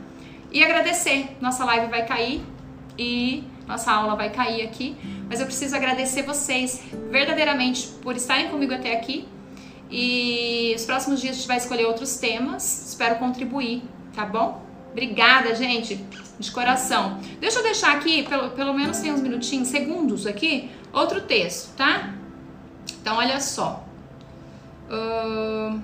E 0.52 0.64
agradecer. 0.64 1.36
Nossa 1.42 1.66
live 1.66 1.88
vai 1.88 2.06
cair 2.06 2.42
e 2.98 3.44
nossa 3.68 3.92
aula 3.92 4.16
vai 4.16 4.30
cair 4.30 4.62
aqui. 4.62 4.96
Mas 5.28 5.40
eu 5.40 5.46
preciso 5.46 5.76
agradecer 5.76 6.22
vocês 6.24 6.82
verdadeiramente 7.10 7.88
por 8.02 8.16
estarem 8.16 8.50
comigo 8.50 8.74
até 8.74 8.96
aqui. 8.96 9.28
E 9.90 10.74
os 10.76 10.86
próximos 10.86 11.22
dias 11.22 11.36
a 11.36 11.40
gente 11.40 11.48
vai 11.48 11.58
escolher 11.58 11.86
outros 11.86 12.18
temas. 12.18 12.90
Espero 12.90 13.16
contribuir, 13.16 13.84
tá 14.14 14.26
bom? 14.26 14.64
Obrigada, 14.92 15.54
gente, 15.54 16.00
de 16.40 16.52
coração. 16.52 17.20
Deixa 17.40 17.60
eu 17.60 17.64
deixar 17.64 17.98
aqui, 17.98 18.24
pelo, 18.24 18.52
pelo 18.52 18.74
menos 18.74 19.00
tem 19.00 19.12
uns 19.12 19.20
minutinhos, 19.20 19.68
segundos 19.68 20.26
aqui, 20.26 20.70
outro 20.94 21.22
texto, 21.22 21.76
tá? 21.76 22.14
Então, 23.06 23.18
olha 23.18 23.40
só. 23.40 23.86
Uh, 24.90 25.80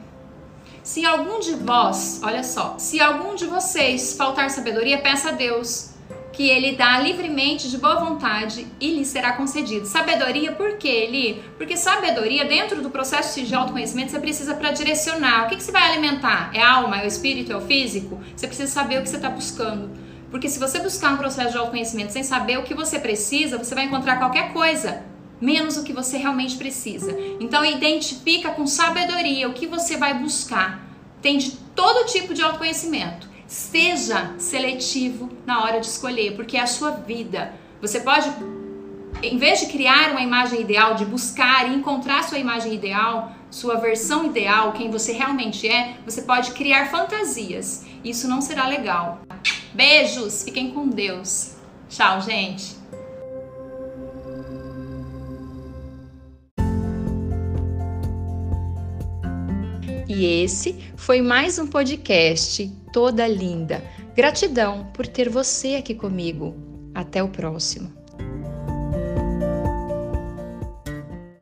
se 0.81 1.05
algum 1.05 1.39
de 1.39 1.53
vós, 1.53 2.19
olha 2.23 2.43
só, 2.43 2.79
se 2.79 2.99
algum 2.99 3.35
de 3.35 3.45
vocês 3.45 4.15
faltar 4.17 4.49
sabedoria, 4.49 4.97
peça 4.97 5.29
a 5.29 5.31
Deus, 5.31 5.91
que 6.33 6.49
Ele 6.49 6.75
dá 6.75 6.97
livremente 6.97 7.69
de 7.69 7.77
boa 7.77 7.99
vontade 7.99 8.65
e 8.79 8.95
lhe 8.95 9.05
será 9.05 9.33
concedido. 9.33 9.85
Sabedoria, 9.85 10.53
por 10.53 10.77
quê, 10.79 10.87
Eli? 10.87 11.43
Porque 11.57 11.77
sabedoria, 11.77 12.43
dentro 12.43 12.81
do 12.81 12.89
processo 12.89 13.39
de 13.39 13.53
autoconhecimento, 13.53 14.09
você 14.09 14.19
precisa 14.19 14.55
para 14.55 14.71
direcionar. 14.71 15.45
O 15.45 15.49
que, 15.49 15.57
que 15.57 15.63
você 15.63 15.71
vai 15.71 15.91
alimentar? 15.91 16.49
É 16.55 16.59
a 16.59 16.71
alma, 16.71 17.01
é 17.01 17.03
o 17.03 17.07
espírito, 17.07 17.51
é 17.51 17.55
o 17.55 17.61
físico? 17.61 18.19
Você 18.35 18.47
precisa 18.47 18.71
saber 18.71 18.97
o 18.97 19.03
que 19.03 19.09
você 19.09 19.17
está 19.17 19.29
buscando. 19.29 19.91
Porque 20.31 20.49
se 20.49 20.57
você 20.57 20.79
buscar 20.79 21.13
um 21.13 21.17
processo 21.17 21.51
de 21.51 21.57
autoconhecimento 21.59 22.13
sem 22.13 22.23
saber 22.23 22.57
o 22.57 22.63
que 22.63 22.73
você 22.73 22.97
precisa, 22.97 23.59
você 23.59 23.75
vai 23.75 23.85
encontrar 23.85 24.17
qualquer 24.17 24.51
coisa, 24.53 25.10
menos 25.41 25.75
o 25.75 25.83
que 25.83 25.91
você 25.91 26.17
realmente 26.17 26.55
precisa. 26.55 27.17
Então 27.39 27.65
identifica 27.65 28.51
com 28.51 28.67
sabedoria 28.67 29.49
o 29.49 29.53
que 29.53 29.65
você 29.65 29.97
vai 29.97 30.13
buscar. 30.13 30.87
Tem 31.21 31.37
de 31.37 31.51
todo 31.75 32.05
tipo 32.05 32.33
de 32.33 32.41
autoconhecimento. 32.41 33.27
Seja 33.47 34.33
seletivo 34.37 35.29
na 35.45 35.63
hora 35.63 35.81
de 35.81 35.87
escolher, 35.87 36.35
porque 36.35 36.55
é 36.55 36.61
a 36.61 36.67
sua 36.67 36.91
vida. 36.91 37.53
Você 37.81 37.99
pode, 37.99 38.31
em 39.21 39.37
vez 39.37 39.59
de 39.59 39.65
criar 39.65 40.11
uma 40.11 40.21
imagem 40.21 40.61
ideal, 40.61 40.93
de 40.93 41.03
buscar 41.03 41.69
e 41.69 41.75
encontrar 41.75 42.23
sua 42.23 42.39
imagem 42.39 42.73
ideal, 42.73 43.33
sua 43.49 43.75
versão 43.75 44.25
ideal, 44.25 44.71
quem 44.71 44.89
você 44.89 45.11
realmente 45.11 45.67
é, 45.67 45.97
você 46.05 46.21
pode 46.21 46.51
criar 46.51 46.89
fantasias. 46.89 47.85
Isso 48.03 48.27
não 48.27 48.41
será 48.41 48.67
legal. 48.67 49.21
Beijos, 49.73 50.43
fiquem 50.43 50.71
com 50.71 50.87
Deus. 50.87 51.55
Tchau, 51.89 52.21
gente. 52.21 52.80
E 60.13 60.43
esse 60.43 60.75
foi 60.97 61.21
mais 61.21 61.57
um 61.57 61.65
podcast 61.65 62.69
Toda 62.91 63.25
Linda. 63.25 63.81
Gratidão 64.13 64.91
por 64.93 65.07
ter 65.07 65.29
você 65.29 65.75
aqui 65.75 65.95
comigo. 65.95 66.53
Até 66.93 67.23
o 67.23 67.29
próximo. 67.29 68.00